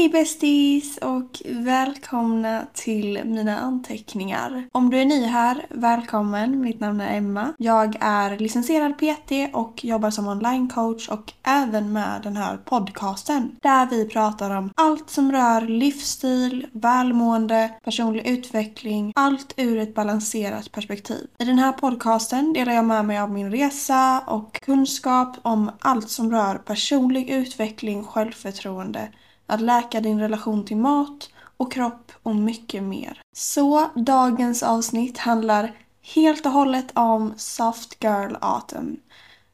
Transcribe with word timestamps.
Hej 0.00 0.08
bästis 0.08 0.98
och 0.98 1.42
välkomna 1.44 2.66
till 2.74 3.24
mina 3.24 3.58
anteckningar. 3.58 4.68
Om 4.72 4.90
du 4.90 4.98
är 4.98 5.04
ny 5.04 5.24
här, 5.24 5.66
välkommen. 5.70 6.60
Mitt 6.60 6.80
namn 6.80 7.00
är 7.00 7.16
Emma. 7.16 7.52
Jag 7.58 7.96
är 8.00 8.38
licensierad 8.38 8.98
PT 8.98 9.54
och 9.54 9.84
jobbar 9.84 10.10
som 10.10 10.28
onlinecoach 10.28 11.08
och 11.08 11.32
även 11.42 11.92
med 11.92 12.20
den 12.22 12.36
här 12.36 12.56
podcasten 12.56 13.56
där 13.62 13.86
vi 13.86 14.08
pratar 14.08 14.56
om 14.56 14.70
allt 14.74 15.10
som 15.10 15.32
rör 15.32 15.60
livsstil, 15.60 16.66
välmående, 16.72 17.70
personlig 17.84 18.26
utveckling, 18.26 19.12
allt 19.16 19.54
ur 19.56 19.78
ett 19.78 19.94
balanserat 19.94 20.72
perspektiv. 20.72 21.26
I 21.38 21.44
den 21.44 21.58
här 21.58 21.72
podcasten 21.72 22.52
delar 22.52 22.72
jag 22.72 22.84
med 22.84 23.04
mig 23.04 23.18
av 23.18 23.30
min 23.30 23.50
resa 23.50 24.20
och 24.26 24.60
kunskap 24.60 25.36
om 25.42 25.70
allt 25.80 26.10
som 26.10 26.30
rör 26.30 26.54
personlig 26.54 27.30
utveckling, 27.30 28.04
självförtroende 28.04 29.08
att 29.50 29.60
läka 29.60 30.00
din 30.00 30.20
relation 30.20 30.64
till 30.64 30.76
mat 30.76 31.30
och 31.56 31.72
kropp 31.72 32.12
och 32.22 32.36
mycket 32.36 32.82
mer. 32.82 33.22
Så 33.32 33.86
dagens 33.94 34.62
avsnitt 34.62 35.18
handlar 35.18 35.74
helt 36.14 36.46
och 36.46 36.52
hållet 36.52 36.86
om 36.94 37.34
Soft 37.36 38.04
Girl 38.04 38.34
Autumn. 38.40 38.96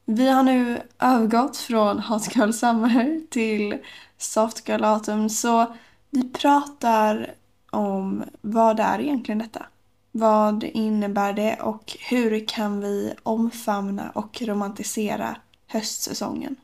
Vi 0.04 0.28
har 0.28 0.42
nu 0.42 0.80
övergått 0.98 1.56
från 1.56 1.98
Hot 1.98 2.36
Girl 2.36 2.50
Summer 2.50 3.20
till 3.30 3.78
Soft 4.18 4.68
Girl 4.68 4.84
Autumn 4.84 5.30
så 5.30 5.74
vi 6.10 6.30
pratar 6.32 7.34
om 7.70 8.24
vad 8.40 8.80
är 8.80 9.00
egentligen 9.00 9.38
detta? 9.38 9.66
Vad 10.12 10.64
innebär 10.64 11.32
det 11.32 11.56
och 11.60 11.96
hur 12.10 12.46
kan 12.48 12.80
vi 12.80 13.14
omfamna 13.22 14.10
och 14.10 14.42
romantisera 14.42 15.36
höstsäsongen? 15.66 16.56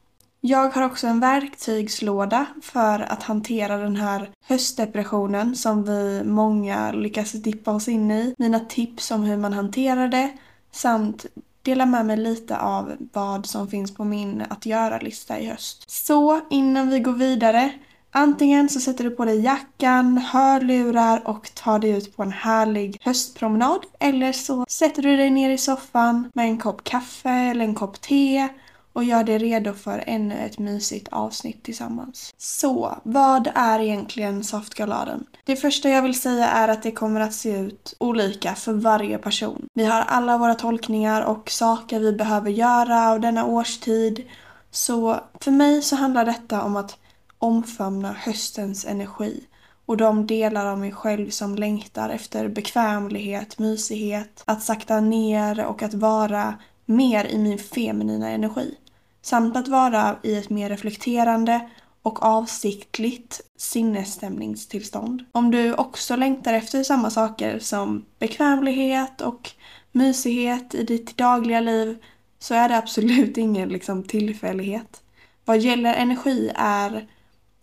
Jag 0.45 0.71
har 0.71 0.83
också 0.83 1.07
en 1.07 1.21
verktygslåda 1.21 2.47
för 2.63 3.01
att 3.13 3.23
hantera 3.23 3.77
den 3.77 3.97
här 3.97 4.31
höstdepressionen 4.45 5.57
som 5.57 5.85
vi 5.85 6.23
många 6.25 6.93
lyckas 6.93 7.33
dippa 7.33 7.71
oss 7.71 7.89
in 7.89 8.11
i. 8.11 8.35
Mina 8.39 8.61
tips 8.61 9.11
om 9.11 9.23
hur 9.23 9.37
man 9.37 9.53
hanterar 9.53 10.09
det 10.09 10.33
samt 10.71 11.27
dela 11.63 11.87
med 11.87 12.07
mig 12.07 12.17
lite 12.17 12.59
av 12.59 12.93
vad 13.13 13.47
som 13.47 13.69
finns 13.69 13.95
på 13.95 14.05
min 14.05 14.43
att 14.49 14.67
göra-lista 14.67 15.39
i 15.39 15.47
höst. 15.47 15.91
Så 15.91 16.41
innan 16.51 16.91
vi 16.91 17.01
går 17.01 17.13
vidare 17.13 17.73
Antingen 18.15 18.69
så 18.69 18.81
sätter 18.81 19.05
du 19.05 19.11
på 19.11 19.25
dig 19.25 19.41
jackan, 19.41 20.19
hörlurar 20.19 21.29
och 21.29 21.55
tar 21.55 21.79
dig 21.79 21.91
ut 21.91 22.17
på 22.17 22.23
en 22.23 22.33
härlig 22.33 22.99
höstpromenad. 23.01 23.81
Eller 23.99 24.33
så 24.33 24.67
sätter 24.69 25.03
du 25.03 25.17
dig 25.17 25.31
ner 25.31 25.51
i 25.51 25.59
soffan 25.59 26.31
med 26.35 26.45
en 26.45 26.59
kopp 26.59 26.85
kaffe 26.85 27.31
eller 27.31 27.65
en 27.65 27.75
kopp 27.75 28.01
te 28.01 28.49
och 28.93 29.05
gör 29.05 29.25
dig 29.25 29.39
redo 29.39 29.73
för 29.73 30.05
ännu 30.07 30.35
ett 30.35 30.59
mysigt 30.59 31.09
avsnitt 31.11 31.63
tillsammans. 31.63 32.35
Så, 32.39 32.99
vad 33.03 33.49
är 33.55 33.81
egentligen 33.81 34.45
saftgaladen? 34.45 35.27
Det 35.45 35.57
första 35.57 35.89
jag 35.89 36.03
vill 36.03 36.21
säga 36.21 36.49
är 36.49 36.69
att 36.69 36.83
det 36.83 36.91
kommer 36.93 37.21
att 37.21 37.35
se 37.35 37.57
ut 37.59 37.95
olika 37.99 38.55
för 38.55 38.73
varje 38.73 39.19
person. 39.19 39.67
Vi 39.75 39.85
har 39.85 40.01
alla 40.01 40.39
våra 40.39 40.55
tolkningar 40.55 41.23
och 41.23 41.51
saker 41.51 42.01
vi 42.01 42.13
behöver 42.13 42.51
göra 42.51 43.11
av 43.11 43.21
denna 43.21 43.45
årstid. 43.47 44.23
Så 44.71 45.21
för 45.41 45.51
mig 45.51 45.83
så 45.83 45.97
handlar 45.97 46.25
detta 46.25 46.63
om 46.63 46.77
att 46.77 46.99
omfamna 47.39 48.13
höstens 48.13 48.87
energi 48.87 49.45
och 49.87 49.97
de 49.97 50.27
delar 50.27 50.67
av 50.67 50.79
mig 50.79 50.93
själv 50.93 51.31
som 51.31 51.55
längtar 51.55 52.09
efter 52.09 52.49
bekvämlighet, 52.49 53.59
mysighet, 53.59 54.43
att 54.45 54.63
sakta 54.63 55.01
ner 55.01 55.65
och 55.67 55.83
att 55.83 55.95
vara 55.95 56.55
mer 56.87 57.25
i 57.25 57.39
min 57.39 57.59
feminina 57.59 58.31
energi 58.31 58.75
samt 59.23 59.57
att 59.57 59.69
vara 59.69 60.17
i 60.23 60.37
ett 60.37 60.51
mer 60.51 60.69
reflekterande 60.69 61.71
och 62.03 62.23
avsiktligt 62.23 63.41
sinnesstämningstillstånd. 63.57 65.25
Om 65.33 65.51
du 65.51 65.75
också 65.75 66.17
längtar 66.17 66.55
efter 66.55 66.83
samma 66.83 67.11
saker 67.11 67.59
som 67.59 68.05
bekvämlighet 68.19 69.21
och 69.21 69.51
mysighet 69.93 70.75
i 70.75 70.85
ditt 70.85 71.17
dagliga 71.17 71.61
liv 71.61 71.99
så 72.39 72.55
är 72.55 72.69
det 72.69 72.79
absolut 72.79 73.37
ingen 73.37 73.69
liksom, 73.69 74.03
tillfällighet. 74.03 75.03
Vad 75.45 75.59
gäller 75.59 75.95
energi 75.95 76.51
är 76.55 77.09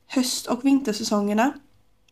höst 0.08 0.48
och 0.48 0.66
vintersäsongerna 0.66 1.54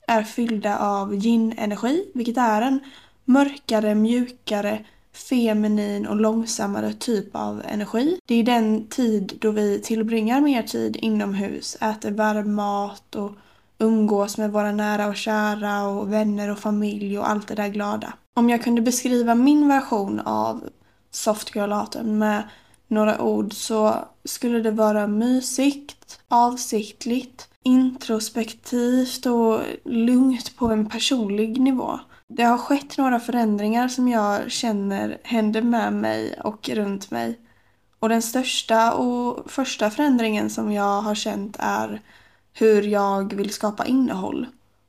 är 0.08 0.24
fyllda 0.24 0.79
av 0.79 1.16
yin-energi, 1.16 2.12
vilket 2.14 2.38
är 2.38 2.62
en 2.62 2.79
mörkare, 3.25 3.96
mjukare 3.96 4.85
feminin 5.17 6.07
och 6.07 6.16
långsammare 6.16 6.94
typ 6.94 7.35
av 7.35 7.61
energi. 7.66 8.19
Det 8.25 8.35
är 8.35 8.44
den 8.44 8.88
tid 8.88 9.38
då 9.41 9.51
vi 9.51 9.81
tillbringar 9.81 10.41
mer 10.41 10.63
tid 10.63 10.97
inomhus, 11.01 11.78
äter 11.81 12.11
varm 12.11 12.53
mat 12.55 13.16
och 13.16 13.31
umgås 13.79 14.38
med 14.38 14.51
våra 14.51 14.72
nära 14.72 15.07
och 15.07 15.16
kära 15.16 15.88
och 15.88 16.13
vänner 16.13 16.51
och 16.51 16.59
familj 16.59 17.19
och 17.19 17.29
allt 17.29 17.47
det 17.47 17.55
där 17.55 17.67
glada. 17.67 18.13
Om 18.33 18.50
jag 18.50 18.63
kunde 18.63 18.81
beskriva 18.81 19.35
min 19.35 19.67
version 19.67 20.19
av 20.19 20.69
Soft 21.11 21.55
Girl 21.55 21.72
Autumn 21.72 22.17
med 22.17 22.44
några 22.88 23.22
ord 23.22 23.53
så 23.53 23.95
skulle 24.25 24.59
det 24.59 24.72
vara 24.72 25.07
mysigt, 25.07 26.19
avsiktligt, 26.28 27.47
introspektivt 27.63 29.25
och 29.25 29.59
lugnt 29.84 30.57
på 30.57 30.66
en 30.66 30.89
personlig 30.89 31.61
nivå. 31.61 31.99
Det 32.30 32.44
har 32.44 32.58
skett 32.58 32.98
några 32.98 33.20
förändringar 33.20 33.88
som 33.88 34.08
jag 34.08 34.52
känner 34.52 35.18
händer 35.24 35.62
med 35.62 35.94
mig 35.94 36.40
och 36.44 36.70
runt 36.70 37.12
mig. 37.12 37.40
Och 38.00 38.10
den 38.10 38.22
största 38.22 38.94
och 38.94 39.52
första 39.52 39.90
förändringen 39.90 40.50
som 40.50 40.72
jag 40.72 41.02
har 41.02 41.16
känt 41.16 41.58
är 41.60 42.02
hur 42.54 42.82
jag 42.82 43.34
vill 43.34 43.50
skapa 43.50 43.86
innehåll 43.86 44.46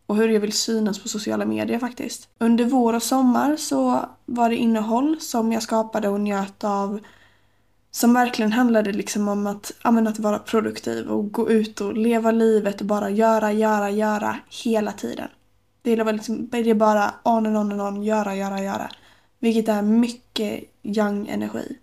och 0.06 0.16
hur 0.16 0.28
jag 0.28 0.40
vill 0.40 0.52
synas 0.52 0.98
på 1.02 1.08
sociala 1.08 1.44
medier 1.44 1.78
faktiskt. 1.78 2.28
Under 2.38 2.64
vår 2.64 2.94
och 2.94 3.02
sommar 3.02 3.56
så 3.56 4.08
var 4.26 4.48
det 4.48 4.56
innehåll 4.56 5.20
som 5.20 5.52
jag 5.52 5.62
skapade 5.62 6.08
och 6.08 6.20
njöt 6.20 6.64
av 6.64 7.00
som 7.90 8.14
verkligen 8.14 8.52
handlade 8.52 8.92
liksom 8.92 9.28
om 9.28 9.46
att, 9.46 9.72
ja, 9.82 10.08
att 10.08 10.18
vara 10.18 10.38
produktiv 10.38 11.08
och 11.08 11.32
gå 11.32 11.50
ut 11.50 11.80
och 11.80 11.96
leva 11.96 12.30
livet 12.30 12.80
och 12.80 12.86
bara 12.86 13.10
göra, 13.10 13.52
göra, 13.52 13.90
göra 13.90 14.36
hela 14.64 14.92
tiden. 14.92 15.28
Det 15.82 15.92
är, 15.92 16.12
liksom, 16.12 16.48
det 16.48 16.58
är 16.58 16.74
bara 16.74 17.14
on 17.22 17.46
and 17.46 17.56
on 17.56 17.72
and 17.72 17.82
on, 17.82 18.02
göra, 18.02 18.36
göra, 18.36 18.62
göra. 18.62 18.90
Vilket 19.38 19.68
är 19.68 19.82
mycket 19.82 20.64
young 20.82 21.28
energi. 21.28 21.78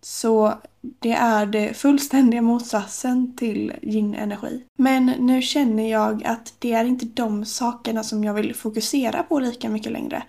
Så 0.00 0.54
det 0.80 1.12
är 1.12 1.46
det 1.46 1.76
fullständiga 1.76 2.42
motsatsen 2.42 3.36
till 3.36 3.72
yin-energi. 3.82 4.62
Men 4.78 5.06
nu 5.06 5.42
känner 5.42 5.90
jag 5.90 6.24
att 6.24 6.54
det 6.58 6.72
är 6.72 6.84
inte 6.84 7.06
de 7.06 7.44
sakerna 7.44 8.02
som 8.02 8.24
jag 8.24 8.34
vill 8.34 8.54
fokusera 8.54 9.22
på 9.22 9.38
lika 9.38 9.68
mycket 9.68 9.92
längre. 9.92 10.22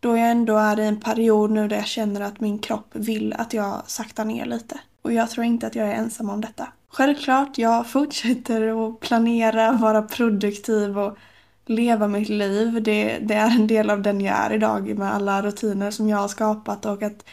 Då 0.00 0.16
jag 0.16 0.30
ändå 0.30 0.56
är 0.56 0.80
i 0.80 0.86
en 0.86 1.00
period 1.00 1.50
nu 1.50 1.68
där 1.68 1.76
jag 1.76 1.86
känner 1.86 2.20
att 2.20 2.40
min 2.40 2.58
kropp 2.58 2.88
vill 2.92 3.32
att 3.32 3.54
jag 3.54 3.82
saktar 3.86 4.24
ner 4.24 4.46
lite. 4.46 4.80
Och 5.02 5.12
jag 5.12 5.30
tror 5.30 5.46
inte 5.46 5.66
att 5.66 5.74
jag 5.74 5.88
är 5.88 5.94
ensam 5.94 6.30
om 6.30 6.40
detta. 6.40 6.68
Självklart, 6.88 7.58
jag 7.58 7.86
fortsätter 7.86 8.88
att 8.88 9.00
planera, 9.00 9.72
vara 9.72 10.02
produktiv 10.02 10.98
och 10.98 11.18
leva 11.66 12.08
mitt 12.08 12.28
liv. 12.28 12.82
Det, 12.82 13.18
det, 13.18 13.34
är 13.34 13.50
en 13.50 13.66
del 13.66 13.90
av 13.90 14.02
den 14.02 14.20
jag 14.20 14.36
är 14.36 14.52
idag 14.52 14.98
med 14.98 15.14
alla 15.14 15.42
rutiner 15.42 15.90
som 15.90 16.08
jag 16.08 16.18
har 16.18 16.28
skapat 16.28 16.86
och 16.86 17.02
att 17.02 17.24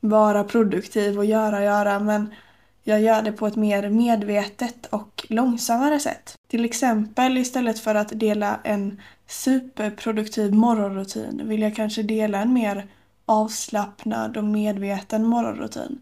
vara 0.00 0.44
produktiv 0.44 1.18
och 1.18 1.24
göra, 1.24 1.64
göra. 1.64 2.00
Men 2.00 2.34
jag 2.84 3.00
gör 3.00 3.22
det 3.22 3.32
på 3.32 3.46
ett 3.46 3.56
mer 3.56 3.90
medvetet 3.90 4.86
och 4.86 5.26
långsammare 5.28 6.00
sätt. 6.00 6.34
Till 6.48 6.64
exempel 6.64 7.38
istället 7.38 7.78
för 7.78 7.94
att 7.94 8.20
dela 8.20 8.60
en 8.64 9.00
superproduktiv 9.26 10.54
morgonrutin 10.54 11.40
vill 11.44 11.62
jag 11.62 11.76
kanske 11.76 12.02
dela 12.02 12.38
en 12.38 12.52
mer 12.52 12.86
avslappnad 13.26 14.36
och 14.36 14.44
medveten 14.44 15.24
morgonrutin. 15.24 16.00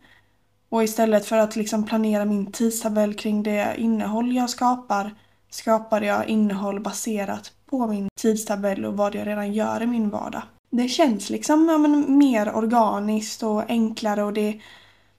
Och 0.69 0.85
istället 0.85 1.27
för 1.27 1.37
att 1.37 1.57
liksom 1.57 1.85
planera 1.85 2.25
min 2.25 2.53
tidtabell 2.53 3.15
kring 3.15 3.43
det 3.43 3.75
innehåll 3.79 4.37
jag 4.37 4.51
skapar 4.51 5.15
skapar 5.51 6.01
jag 6.01 6.27
innehåll 6.29 6.81
baserat 6.81 7.53
på 7.71 7.87
min 7.87 8.09
tidstabell 8.21 8.85
och 8.85 8.97
vad 8.97 9.15
jag 9.15 9.27
redan 9.27 9.53
gör 9.53 9.83
i 9.83 9.87
min 9.87 10.11
vardag. 10.11 10.43
Det 10.71 10.89
känns 10.89 11.31
liksom 11.31 11.69
ja, 11.69 11.79
men, 11.79 12.19
mer 12.19 12.57
organiskt 12.57 13.43
och 13.43 13.71
enklare 13.71 14.25
och 14.25 14.33
det 14.33 14.49
är 14.49 14.63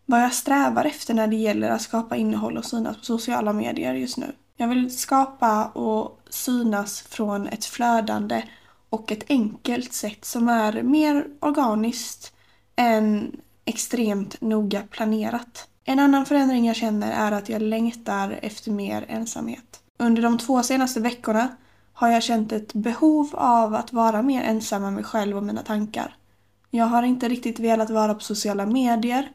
vad 0.06 0.22
jag 0.22 0.34
strävar 0.34 0.86
efter 0.86 1.14
när 1.14 1.28
det 1.28 1.36
gäller 1.36 1.70
att 1.70 1.82
skapa 1.82 2.16
innehåll 2.16 2.58
och 2.58 2.66
synas 2.66 2.98
på 2.98 3.04
sociala 3.04 3.54
medier 3.54 3.94
just 3.94 4.18
nu. 4.18 4.32
Jag 4.58 4.68
vill 4.68 4.98
skapa 4.98 5.66
och 5.66 6.20
synas 6.30 7.02
från 7.02 7.48
ett 7.48 7.66
flödande 7.66 8.44
och 8.90 9.12
ett 9.12 9.26
enkelt 9.30 9.94
sätt 9.94 10.26
som 10.26 10.50
är 10.50 10.84
mer 10.84 11.26
organiskt 11.40 12.34
än 12.76 13.32
extremt 13.66 14.42
noga 14.42 14.84
planerat. 14.90 15.68
En 15.84 16.00
annan 16.00 16.26
förändring 16.26 16.66
jag 16.66 16.76
känner 16.76 17.12
är 17.12 17.32
att 17.32 17.50
jag 17.50 17.62
längtar 17.62 18.40
efter 18.42 18.72
mer 18.72 19.06
ensamhet. 19.08 19.80
Under 19.98 20.22
de 20.22 20.38
två 20.38 20.64
senaste 20.64 21.00
veckorna 21.00 21.48
har 21.98 22.10
jag 22.10 22.24
känt 22.24 22.52
ett 22.52 22.74
behov 22.74 23.30
av 23.34 23.76
att 23.76 23.94
vara 23.94 24.22
mer 24.22 24.44
ensam 24.44 24.82
med 24.82 24.94
mig 24.94 25.04
själv 25.04 25.38
och 25.38 25.44
mina 25.44 25.62
tankar. 25.62 26.16
Jag 26.70 26.86
har 26.86 27.04
inte 27.04 27.30
riktigt 27.30 27.60
velat 27.60 27.90
vara 27.90 28.14
på 28.14 28.20
sociala 28.20 28.66
medier 28.66 29.32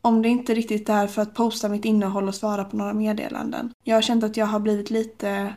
om 0.00 0.22
det 0.22 0.28
inte 0.28 0.54
riktigt 0.54 0.88
är 0.88 1.06
för 1.06 1.22
att 1.22 1.34
posta 1.34 1.68
mitt 1.68 1.84
innehåll 1.84 2.28
och 2.28 2.34
svara 2.34 2.64
på 2.64 2.76
några 2.76 2.92
meddelanden. 2.92 3.72
Jag 3.84 3.96
har 3.96 4.02
känt 4.02 4.24
att 4.24 4.36
jag 4.36 4.46
har 4.46 4.60
blivit 4.60 4.90
lite 4.90 5.54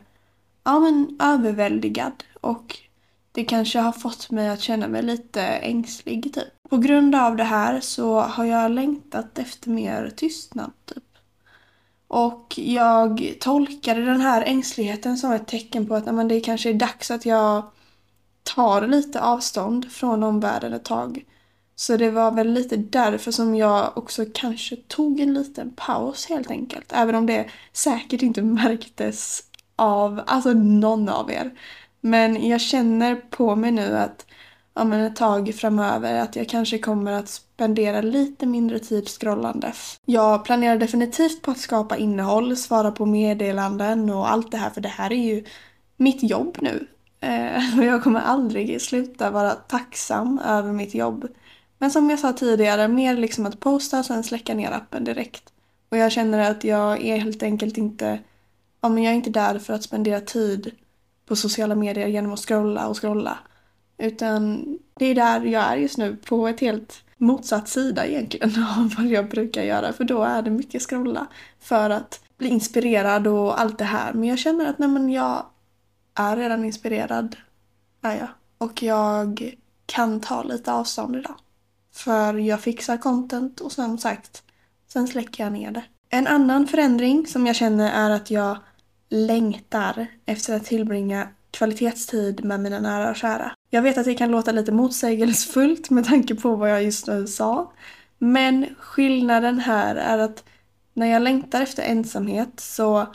ja, 0.64 0.80
men, 0.80 1.18
överväldigad 1.22 2.24
och 2.40 2.78
det 3.32 3.44
kanske 3.44 3.78
har 3.78 3.92
fått 3.92 4.30
mig 4.30 4.48
att 4.48 4.60
känna 4.60 4.88
mig 4.88 5.02
lite 5.02 5.42
ängslig 5.42 6.34
typ. 6.34 6.70
På 6.70 6.76
grund 6.76 7.14
av 7.14 7.36
det 7.36 7.44
här 7.44 7.80
så 7.80 8.20
har 8.20 8.44
jag 8.44 8.70
längtat 8.70 9.38
efter 9.38 9.70
mer 9.70 10.12
tystnad 10.16 10.72
typ. 10.86 11.04
Och 12.12 12.54
jag 12.56 13.34
tolkade 13.40 14.04
den 14.04 14.20
här 14.20 14.42
ängsligheten 14.42 15.16
som 15.16 15.32
ett 15.32 15.46
tecken 15.46 15.86
på 15.86 15.94
att 15.94 16.14
men, 16.14 16.28
det 16.28 16.40
kanske 16.40 16.70
är 16.70 16.74
dags 16.74 17.10
att 17.10 17.26
jag 17.26 17.62
tar 18.42 18.86
lite 18.86 19.20
avstånd 19.20 19.92
från 19.92 20.22
omvärlden 20.22 20.72
ett 20.72 20.84
tag. 20.84 21.24
Så 21.74 21.96
det 21.96 22.10
var 22.10 22.30
väl 22.32 22.52
lite 22.52 22.76
därför 22.76 23.30
som 23.30 23.54
jag 23.54 23.98
också 23.98 24.24
kanske 24.34 24.76
tog 24.76 25.20
en 25.20 25.34
liten 25.34 25.72
paus 25.76 26.26
helt 26.26 26.50
enkelt. 26.50 26.92
Även 26.92 27.14
om 27.14 27.26
det 27.26 27.46
säkert 27.72 28.22
inte 28.22 28.42
märktes 28.62 29.42
av 29.76 30.20
alltså 30.26 30.52
någon 30.52 31.08
av 31.08 31.30
er. 31.30 31.50
Men 32.00 32.48
jag 32.48 32.60
känner 32.60 33.16
på 33.16 33.56
mig 33.56 33.70
nu 33.70 33.96
att 33.96 34.26
ja, 34.74 34.84
men 34.84 35.00
ett 35.00 35.16
tag 35.16 35.54
framöver 35.54 36.20
att 36.20 36.36
jag 36.36 36.48
kanske 36.48 36.78
kommer 36.78 37.12
att 37.12 37.28
spendera 37.62 38.00
lite 38.00 38.46
mindre 38.46 38.78
tid 38.78 39.08
scrollandes. 39.08 40.00
Jag 40.04 40.44
planerar 40.44 40.76
definitivt 40.76 41.42
på 41.42 41.50
att 41.50 41.58
skapa 41.58 41.96
innehåll, 41.96 42.56
svara 42.56 42.90
på 42.90 43.06
meddelanden 43.06 44.10
och 44.10 44.30
allt 44.30 44.50
det 44.50 44.56
här 44.56 44.70
för 44.70 44.80
det 44.80 44.88
här 44.88 45.12
är 45.12 45.16
ju 45.16 45.44
mitt 45.96 46.22
jobb 46.22 46.58
nu. 46.60 46.86
Eh, 47.20 47.78
och 47.78 47.84
jag 47.84 48.02
kommer 48.02 48.20
aldrig 48.20 48.82
sluta 48.82 49.30
vara 49.30 49.50
tacksam 49.50 50.38
över 50.38 50.72
mitt 50.72 50.94
jobb. 50.94 51.28
Men 51.78 51.90
som 51.90 52.10
jag 52.10 52.18
sa 52.18 52.32
tidigare, 52.32 52.88
mer 52.88 53.16
liksom 53.16 53.46
att 53.46 53.60
posta 53.60 53.98
och 53.98 54.04
sen 54.04 54.22
släcka 54.22 54.54
ner 54.54 54.70
appen 54.70 55.04
direkt. 55.04 55.52
Och 55.88 55.96
jag 55.96 56.12
känner 56.12 56.50
att 56.50 56.64
jag 56.64 57.04
är 57.04 57.16
helt 57.16 57.42
enkelt 57.42 57.78
inte, 57.78 58.18
ja 58.80 58.88
men 58.88 59.02
jag 59.02 59.12
är 59.12 59.16
inte 59.16 59.30
där 59.30 59.58
för 59.58 59.74
att 59.74 59.82
spendera 59.82 60.20
tid 60.20 60.70
på 61.26 61.36
sociala 61.36 61.74
medier 61.74 62.06
genom 62.06 62.32
att 62.32 62.40
scrolla 62.48 62.88
och 62.88 63.02
scrolla. 63.02 63.38
Utan 63.98 64.64
det 64.98 65.06
är 65.06 65.14
där 65.14 65.40
jag 65.40 65.62
är 65.62 65.76
just 65.76 65.98
nu, 65.98 66.16
på 66.16 66.48
ett 66.48 66.60
helt 66.60 67.04
motsatt 67.22 67.68
sida 67.68 68.06
egentligen 68.06 68.64
av 68.78 68.94
vad 68.96 69.06
jag 69.06 69.28
brukar 69.28 69.62
göra. 69.62 69.92
För 69.92 70.04
då 70.04 70.22
är 70.22 70.42
det 70.42 70.50
mycket 70.50 70.82
scrolla 70.82 71.26
för 71.60 71.90
att 71.90 72.20
bli 72.38 72.48
inspirerad 72.48 73.26
och 73.26 73.60
allt 73.60 73.78
det 73.78 73.84
här. 73.84 74.12
Men 74.12 74.28
jag 74.28 74.38
känner 74.38 74.66
att 74.66 74.78
nej 74.78 74.88
men 74.88 75.10
jag 75.10 75.46
är 76.14 76.36
redan 76.36 76.64
inspirerad, 76.64 77.36
är 78.02 78.16
jag. 78.16 78.28
Och 78.58 78.82
jag 78.82 79.54
kan 79.86 80.20
ta 80.20 80.42
lite 80.42 80.72
avstånd 80.72 81.16
idag. 81.16 81.36
För 81.92 82.34
jag 82.34 82.60
fixar 82.60 82.96
content 82.96 83.60
och 83.60 83.72
som 83.72 83.98
sagt, 83.98 84.42
sen 84.88 85.08
släcker 85.08 85.44
jag 85.44 85.52
ner 85.52 85.70
det. 85.70 85.84
En 86.08 86.26
annan 86.26 86.66
förändring 86.66 87.26
som 87.26 87.46
jag 87.46 87.56
känner 87.56 87.90
är 87.90 88.10
att 88.10 88.30
jag 88.30 88.56
längtar 89.08 90.06
efter 90.26 90.56
att 90.56 90.64
tillbringa 90.64 91.28
kvalitetstid 91.52 92.44
med 92.44 92.60
mina 92.60 92.80
nära 92.80 93.10
och 93.10 93.16
kära. 93.16 93.52
Jag 93.70 93.82
vet 93.82 93.98
att 93.98 94.04
det 94.04 94.14
kan 94.14 94.30
låta 94.30 94.52
lite 94.52 94.72
motsägelsefullt 94.72 95.90
med 95.90 96.04
tanke 96.04 96.34
på 96.34 96.56
vad 96.56 96.70
jag 96.70 96.82
just 96.84 97.06
nu 97.06 97.26
sa. 97.26 97.72
Men 98.18 98.66
skillnaden 98.78 99.58
här 99.58 99.96
är 99.96 100.18
att 100.18 100.44
när 100.94 101.06
jag 101.06 101.22
längtar 101.22 101.62
efter 101.62 101.82
ensamhet 101.82 102.60
så 102.60 103.06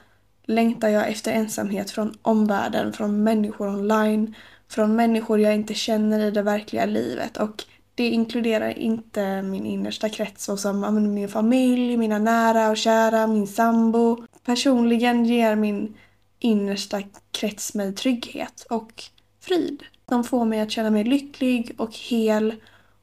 längtar 0.46 0.88
jag 0.88 1.10
efter 1.10 1.32
ensamhet 1.32 1.92
från 1.92 2.14
omvärlden, 2.22 2.94
från 2.94 3.24
människor 3.24 3.68
online, 3.68 4.36
från 4.70 4.96
människor 4.96 5.40
jag 5.40 5.56
inte 5.56 5.74
känner 5.74 6.20
i 6.20 6.32
det 6.32 6.42
verkliga 6.42 6.86
livet 6.86 7.38
och 7.38 7.64
det 7.96 8.10
inkluderar 8.10 8.78
inte 8.78 9.42
min 9.42 9.66
innersta 9.66 10.10
krets 10.10 10.46
såsom 10.46 11.14
min 11.14 11.30
familj, 11.30 11.98
mina 11.98 12.20
nära 12.20 12.70
och 12.70 12.78
kära, 12.78 13.28
min 13.28 13.48
sambo. 13.48 14.26
Personligen 14.46 15.26
ger 15.26 15.56
min 15.56 15.94
innersta 16.40 17.02
krets 17.32 17.74
med 17.74 17.96
trygghet 17.96 18.66
och 18.70 19.04
frid. 19.40 19.84
De 20.06 20.24
får 20.24 20.46
mig 20.46 20.60
att 20.60 20.72
känna 20.72 20.90
mig 20.90 21.04
lycklig 21.04 21.76
och 21.78 21.94
hel 21.94 22.56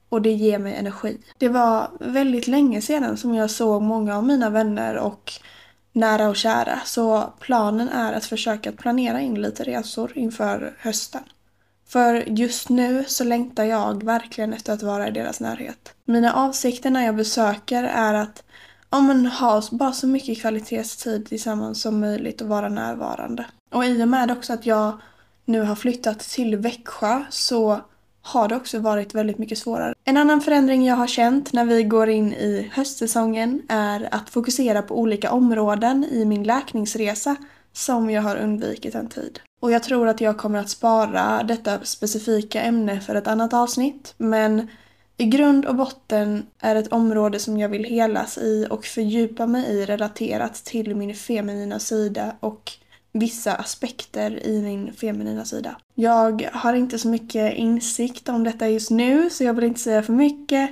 och 0.09 0.23
det 0.23 0.33
ger 0.33 0.59
mig 0.59 0.75
energi. 0.75 1.19
Det 1.39 1.49
var 1.49 1.91
väldigt 2.01 2.47
länge 2.47 2.81
sedan 2.81 3.17
som 3.17 3.35
jag 3.35 3.51
såg 3.51 3.83
många 3.83 4.17
av 4.17 4.25
mina 4.27 4.51
vänner 4.51 4.97
och 4.97 5.33
nära 5.93 6.29
och 6.29 6.37
kära 6.37 6.81
så 6.85 7.33
planen 7.41 7.89
är 7.89 8.13
att 8.13 8.25
försöka 8.25 8.73
planera 8.73 9.21
in 9.21 9.43
lite 9.43 9.65
resor 9.65 10.13
inför 10.19 10.77
hösten. 10.79 11.23
För 11.89 12.15
just 12.27 12.69
nu 12.69 13.05
så 13.07 13.25
längtar 13.25 13.65
jag 13.65 14.05
verkligen 14.05 14.53
efter 14.53 14.73
att 14.73 14.83
vara 14.83 15.09
i 15.09 15.11
deras 15.11 15.41
närhet. 15.41 15.95
Mina 16.05 16.33
avsikter 16.33 16.91
när 16.91 17.07
jag 17.07 17.17
besöker 17.17 17.85
är 17.85 18.15
att 18.15 18.43
ja, 18.95 19.01
men, 19.01 19.27
ha 19.27 19.63
bara 19.71 19.93
så 19.93 20.07
mycket 20.07 20.41
kvalitetstid 20.41 21.27
tillsammans 21.27 21.83
som 21.83 22.01
möjligt 22.01 22.41
och 22.41 22.49
vara 22.49 22.69
närvarande. 22.69 23.45
Och 23.73 23.85
i 23.85 24.03
och 24.03 24.09
med 24.09 24.31
också 24.31 24.53
att 24.53 24.67
jag 24.67 25.01
nu 25.45 25.63
har 25.63 25.75
flyttat 25.75 26.21
till 26.21 26.57
Växjö 26.57 27.25
så 27.31 27.81
har 28.23 28.49
det 28.49 28.57
också 28.57 28.79
varit 28.79 29.15
väldigt 29.15 29.39
mycket 29.39 29.59
svårare. 29.59 29.95
En 30.05 30.17
annan 30.17 30.41
förändring 30.41 30.87
jag 30.87 30.97
har 30.97 31.07
känt 31.07 31.53
när 31.53 31.65
vi 31.65 31.83
går 31.83 32.09
in 32.09 32.33
i 32.33 32.71
höstsäsongen 32.73 33.63
är 33.69 34.09
att 34.11 34.31
fokusera 34.31 34.83
på 34.83 34.99
olika 34.99 35.31
områden 35.31 36.05
i 36.05 36.25
min 36.25 36.43
läkningsresa 36.43 37.37
som 37.73 38.11
jag 38.11 38.23
har 38.23 38.37
undvikit 38.37 38.95
en 38.95 39.09
tid. 39.09 39.41
Och 39.61 39.71
jag 39.71 39.83
tror 39.83 40.09
att 40.09 40.21
jag 40.21 40.39
kommer 40.39 40.59
att 40.59 40.71
spara 40.71 41.43
detta 41.43 41.79
specifika 41.83 42.63
ämne 42.63 43.01
för 43.01 43.15
ett 43.15 43.27
annat 43.27 43.55
avsnitt 43.55 44.15
men 44.17 44.69
i 45.17 45.25
grund 45.25 45.67
och 45.67 45.75
botten 45.75 46.47
är 46.61 46.77
ett 46.77 46.93
område 46.93 47.39
som 47.39 47.59
jag 47.59 47.69
vill 47.69 47.85
helas 47.85 48.39
i 48.39 48.67
och 48.71 48.85
fördjupa 48.85 49.47
mig 49.47 49.65
i 49.65 49.87
relaterat 49.87 50.55
till 50.55 50.97
min 50.97 51.15
feminina 51.15 51.79
sida 51.79 52.37
och 52.41 52.73
vissa 53.13 53.55
aspekter 53.55 54.47
i 54.47 54.63
min 54.63 54.93
feminina 54.93 55.45
sida. 55.45 55.77
Jag 55.95 56.49
har 56.53 56.75
inte 56.75 56.99
så 56.99 57.09
mycket 57.09 57.55
insikt 57.55 58.29
om 58.29 58.45
detta 58.45 58.69
just 58.69 58.91
nu 58.91 59.31
så 59.31 59.45
jag 59.45 59.55
vill 59.55 59.65
inte 59.65 59.81
säga 59.81 60.03
för 60.03 60.13
mycket. 60.13 60.71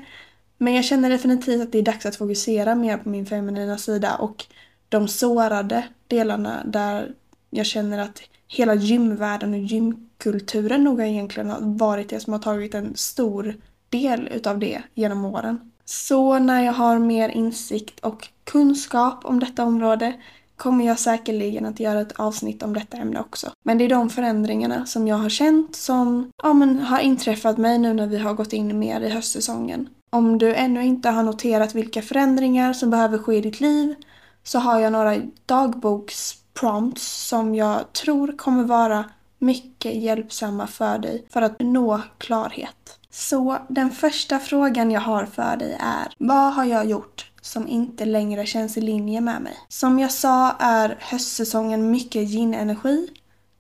Men 0.59 0.75
jag 0.75 0.85
känner 0.85 1.11
definitivt 1.11 1.63
att 1.63 1.73
det 1.73 1.79
är 1.79 1.83
dags 1.83 2.07
att 2.07 2.17
fokusera 2.17 2.75
mer 2.75 2.97
på 2.97 3.09
min 3.09 3.27
feminina 3.27 3.79
sida 3.79 4.17
och 4.17 4.45
de 4.89 5.09
sårade 5.09 5.85
delarna 6.07 6.63
där 6.65 7.13
jag 7.51 7.67
känner 7.67 7.99
att 7.99 8.23
hela 8.49 8.75
gymvärlden 8.75 9.55
och 9.55 9.61
gymkulturen 9.61 10.85
nog 10.85 11.01
egentligen 11.01 11.51
har 11.51 11.61
varit 11.61 12.09
det 12.09 12.21
som 12.21 12.33
har 12.33 12.41
tagit 12.41 12.75
en 12.75 12.97
stor 12.97 13.57
del 13.93 14.29
utav 14.29 14.59
det 14.59 14.83
genom 14.95 15.25
åren. 15.25 15.73
Så 15.85 16.39
när 16.39 16.65
jag 16.65 16.73
har 16.73 16.99
mer 16.99 17.29
insikt 17.29 18.01
och 18.01 18.29
kunskap 18.45 19.25
om 19.25 19.41
detta 19.41 19.65
område 19.65 20.13
kommer 20.57 20.87
jag 20.87 20.99
säkerligen 20.99 21.67
att 21.67 21.81
göra 21.81 22.01
ett 22.01 22.13
avsnitt 22.13 22.63
om 22.63 22.75
detta 22.75 22.97
ämne 22.97 23.21
också. 23.21 23.51
Men 23.65 23.79
det 23.79 23.85
är 23.85 23.89
de 23.89 24.11
förändringarna 24.11 24.87
som 24.87 25.09
jag 25.09 25.17
har 25.17 25.29
känt 25.29 25.77
som 25.77 26.31
ja, 26.43 26.53
men, 26.53 26.79
har 26.79 27.01
inträffat 27.01 27.59
mig 27.59 27.79
nu 27.79 27.95
när 27.95 28.07
vi 28.07 28.19
har 28.19 28.35
gått 28.35 28.53
in 28.53 28.79
mer 28.79 29.01
i 29.01 29.09
höstsäsongen. 29.09 29.89
Om 30.11 30.39
du 30.39 30.55
ännu 30.55 30.85
inte 30.85 31.09
har 31.11 31.23
noterat 31.23 31.75
vilka 31.75 32.03
förändringar 32.03 32.73
som 32.73 32.91
behöver 32.91 33.19
ske 33.19 33.37
i 33.37 33.41
ditt 33.41 33.61
liv 33.61 33.95
så 34.43 34.59
har 34.59 34.81
jag 34.81 34.93
några 34.93 35.17
dagboksprompts 35.47 37.29
som 37.29 37.55
jag 37.55 37.93
tror 37.93 38.37
kommer 38.39 38.65
vara 38.65 39.05
mycket 39.39 39.95
hjälpsamma 39.95 40.67
för 40.67 40.99
dig 40.99 41.27
för 41.31 41.43
att 41.43 41.61
nå 41.61 42.01
klarhet. 42.19 42.99
Så 43.15 43.59
den 43.69 43.91
första 43.91 44.39
frågan 44.39 44.91
jag 44.91 45.01
har 45.01 45.27
för 45.27 45.57
dig 45.57 45.77
är 45.81 46.15
Vad 46.19 46.55
har 46.55 46.65
jag 46.65 46.87
gjort 46.87 47.31
som 47.41 47.69
inte 47.69 48.05
längre 48.05 48.47
känns 48.47 48.77
i 48.77 48.81
linje 48.81 49.21
med 49.21 49.43
mig? 49.43 49.57
Som 49.69 49.99
jag 49.99 50.13
sa 50.13 50.53
är 50.53 50.97
höstsäsongen 51.01 51.91
mycket 51.91 52.31
yin-energi. 52.31 53.09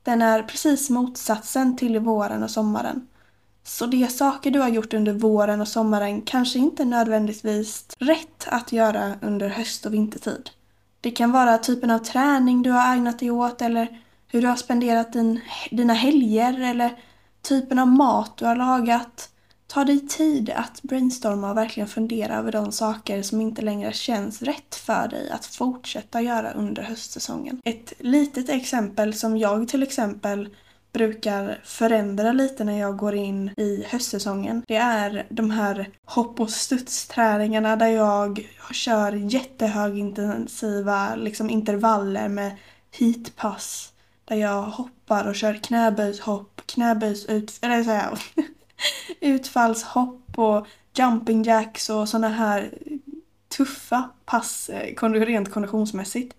Den 0.02 0.22
är 0.22 0.42
precis 0.42 0.90
motsatsen 0.90 1.76
till 1.76 1.98
våren 1.98 2.42
och 2.42 2.50
sommaren. 2.50 3.06
Så 3.64 3.86
de 3.86 4.06
saker 4.06 4.50
du 4.50 4.60
har 4.60 4.68
gjort 4.68 4.94
under 4.94 5.12
våren 5.12 5.60
och 5.60 5.68
sommaren 5.68 6.22
kanske 6.22 6.58
inte 6.58 6.84
nödvändigtvis 6.84 7.86
rätt 7.98 8.46
att 8.46 8.72
göra 8.72 9.12
under 9.22 9.48
höst 9.48 9.86
och 9.86 9.94
vintertid. 9.94 10.50
Det 11.00 11.10
kan 11.10 11.32
vara 11.32 11.58
typen 11.58 11.90
av 11.90 11.98
träning 11.98 12.62
du 12.62 12.70
har 12.70 12.96
ägnat 12.96 13.18
dig 13.18 13.30
åt 13.30 13.62
eller 13.62 14.00
hur 14.28 14.42
du 14.42 14.48
har 14.48 14.56
spenderat 14.56 15.12
din, 15.12 15.40
dina 15.70 15.94
helger 15.94 16.60
eller 16.60 16.98
typen 17.42 17.78
av 17.78 17.88
mat 17.88 18.36
du 18.36 18.44
har 18.44 18.56
lagat. 18.56 19.31
Ta 19.72 19.84
dig 19.84 20.08
tid 20.08 20.50
att 20.50 20.82
brainstorma 20.82 21.50
och 21.50 21.56
verkligen 21.56 21.88
fundera 21.88 22.36
över 22.36 22.52
de 22.52 22.72
saker 22.72 23.22
som 23.22 23.40
inte 23.40 23.62
längre 23.62 23.92
känns 23.92 24.42
rätt 24.42 24.74
för 24.74 25.08
dig 25.08 25.30
att 25.30 25.46
fortsätta 25.46 26.20
göra 26.20 26.52
under 26.52 26.82
höstsäsongen. 26.82 27.60
Ett 27.64 27.92
litet 27.98 28.48
exempel 28.48 29.14
som 29.14 29.36
jag 29.36 29.68
till 29.68 29.82
exempel 29.82 30.48
brukar 30.92 31.60
förändra 31.64 32.32
lite 32.32 32.64
när 32.64 32.78
jag 32.78 32.96
går 32.96 33.14
in 33.14 33.50
i 33.56 33.84
höstsäsongen. 33.88 34.62
Det 34.68 34.76
är 34.76 35.26
de 35.28 35.50
här 35.50 35.90
hopp 36.04 36.40
och 36.40 36.50
studsträningarna 36.50 37.76
där 37.76 37.88
jag 37.88 38.48
kör 38.72 39.12
jättehögintensiva 39.12 41.14
liksom 41.14 41.50
intervaller 41.50 42.28
med 42.28 42.56
heatpass. 42.98 43.92
Där 44.24 44.36
jag 44.36 44.62
hoppar 44.62 45.28
och 45.28 45.34
kör 45.34 45.54
knäböjshopp, 45.54 46.62
knäböjs 46.66 47.26
ut, 47.26 47.58
eller 47.62 47.84
så 47.84 47.90
här, 47.90 48.18
utfallshopp 49.20 50.38
och 50.38 50.66
jumping 50.94 51.42
jacks 51.42 51.90
och 51.90 52.08
sådana 52.08 52.28
här 52.28 52.74
tuffa 53.56 54.10
pass 54.24 54.68
eh, 54.68 55.10
rent 55.12 55.50
konditionsmässigt. 55.50 56.36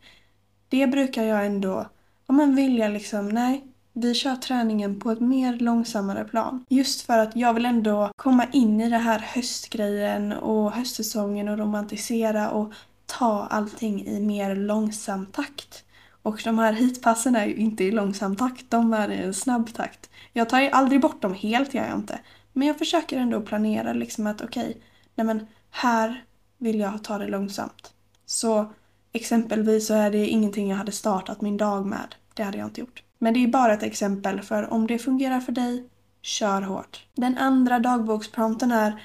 Det 0.69 0.87
brukar 0.87 1.23
jag 1.23 1.45
ändå 1.45 1.89
ja 2.27 2.33
men 2.33 2.55
vilja 2.55 2.87
liksom, 2.87 3.29
nej, 3.29 3.67
vi 3.93 4.13
kör 4.13 4.35
träningen 4.35 4.99
på 4.99 5.11
ett 5.11 5.19
mer 5.19 5.53
långsammare 5.53 6.23
plan. 6.23 6.65
Just 6.69 7.01
för 7.01 7.17
att 7.17 7.35
jag 7.35 7.53
vill 7.53 7.65
ändå 7.65 8.11
komma 8.15 8.45
in 8.51 8.81
i 8.81 8.89
det 8.89 8.97
här 8.97 9.19
höstgrejen 9.19 10.31
och 10.31 10.71
höstsäsongen 10.71 11.49
och 11.49 11.57
romantisera 11.57 12.51
och 12.51 12.73
ta 13.05 13.47
allting 13.49 14.05
i 14.05 14.19
mer 14.19 14.55
långsam 14.55 15.25
takt. 15.25 15.83
Och 16.23 16.41
de 16.43 16.59
här 16.59 16.73
hitpassen 16.73 17.35
är 17.35 17.45
ju 17.45 17.55
inte 17.55 17.83
i 17.83 17.91
långsam 17.91 18.35
takt, 18.35 18.65
de 18.69 18.93
är 18.93 19.11
i 19.11 19.17
en 19.17 19.33
snabb 19.33 19.73
takt. 19.73 20.09
Jag 20.33 20.49
tar 20.49 20.61
ju 20.61 20.69
aldrig 20.69 21.01
bort 21.01 21.21
dem 21.21 21.33
helt, 21.33 21.73
gör 21.73 21.85
jag 21.85 21.95
inte. 21.95 22.19
Men 22.53 22.67
jag 22.67 22.77
försöker 22.77 23.17
ändå 23.17 23.41
planera 23.41 23.93
liksom 23.93 24.27
att 24.27 24.41
okej, 24.41 24.69
okay, 24.69 24.81
nej 25.15 25.25
men 25.25 25.47
här 25.69 26.25
vill 26.57 26.79
jag 26.79 27.03
ta 27.03 27.17
det 27.17 27.27
långsamt. 27.27 27.93
Så 28.25 28.73
exempelvis 29.11 29.87
så 29.87 29.93
är 29.93 30.11
det 30.11 30.27
ingenting 30.27 30.69
jag 30.69 30.77
hade 30.77 30.91
startat 30.91 31.41
min 31.41 31.57
dag 31.57 31.85
med. 31.85 32.15
Det 32.33 32.43
hade 32.43 32.57
jag 32.57 32.67
inte 32.67 32.81
gjort. 32.81 33.03
Men 33.19 33.33
det 33.33 33.43
är 33.43 33.47
bara 33.47 33.73
ett 33.73 33.83
exempel 33.83 34.41
för 34.41 34.73
om 34.73 34.87
det 34.87 34.99
fungerar 34.99 35.39
för 35.39 35.51
dig, 35.51 35.89
kör 36.21 36.61
hårt. 36.61 37.05
Den 37.13 37.37
andra 37.37 37.79
dagboksprompten 37.79 38.71
är 38.71 39.03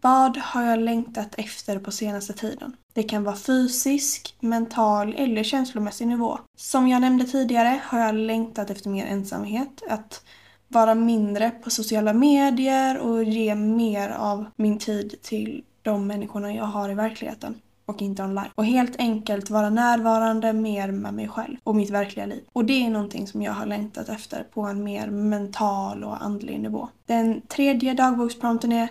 Vad 0.00 0.36
har 0.36 0.62
jag 0.62 0.78
längtat 0.78 1.34
efter 1.34 1.78
på 1.78 1.90
senaste 1.90 2.32
tiden? 2.32 2.76
Det 2.94 3.02
kan 3.02 3.24
vara 3.24 3.36
fysisk, 3.36 4.36
mental 4.40 5.14
eller 5.14 5.42
känslomässig 5.42 6.06
nivå. 6.06 6.38
Som 6.56 6.88
jag 6.88 7.00
nämnde 7.00 7.24
tidigare 7.24 7.80
har 7.84 7.98
jag 7.98 8.14
längtat 8.14 8.70
efter 8.70 8.90
mer 8.90 9.06
ensamhet, 9.06 9.82
att 9.88 10.24
vara 10.68 10.94
mindre 10.94 11.50
på 11.50 11.70
sociala 11.70 12.12
medier 12.12 12.98
och 12.98 13.24
ge 13.24 13.54
mer 13.54 14.10
av 14.10 14.44
min 14.56 14.78
tid 14.78 15.14
till 15.22 15.64
de 15.82 16.06
människorna 16.06 16.54
jag 16.54 16.64
har 16.64 16.90
i 16.90 16.94
verkligheten 16.94 17.54
och 17.86 18.02
inte 18.02 18.22
online. 18.22 18.50
Och 18.54 18.64
helt 18.64 18.96
enkelt 18.98 19.50
vara 19.50 19.70
närvarande 19.70 20.52
mer 20.52 20.90
med 20.90 21.14
mig 21.14 21.28
själv 21.28 21.56
och 21.64 21.76
mitt 21.76 21.90
verkliga 21.90 22.26
liv. 22.26 22.44
Och 22.52 22.64
det 22.64 22.86
är 22.86 22.90
någonting 22.90 23.26
som 23.26 23.42
jag 23.42 23.52
har 23.52 23.66
längtat 23.66 24.08
efter 24.08 24.42
på 24.42 24.60
en 24.60 24.84
mer 24.84 25.06
mental 25.06 26.04
och 26.04 26.24
andlig 26.24 26.60
nivå. 26.60 26.88
Den 27.06 27.40
tredje 27.40 27.94
dagboksprompten 27.94 28.72
är 28.72 28.88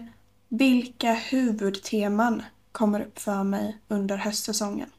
Vilka 0.49 1.13
huvudteman 1.13 2.41
kommer 2.73 3.01
upp 3.01 3.19
för 3.19 3.43
mig 3.43 3.77
under 3.87 4.17
höstsäsongen? 4.17 4.89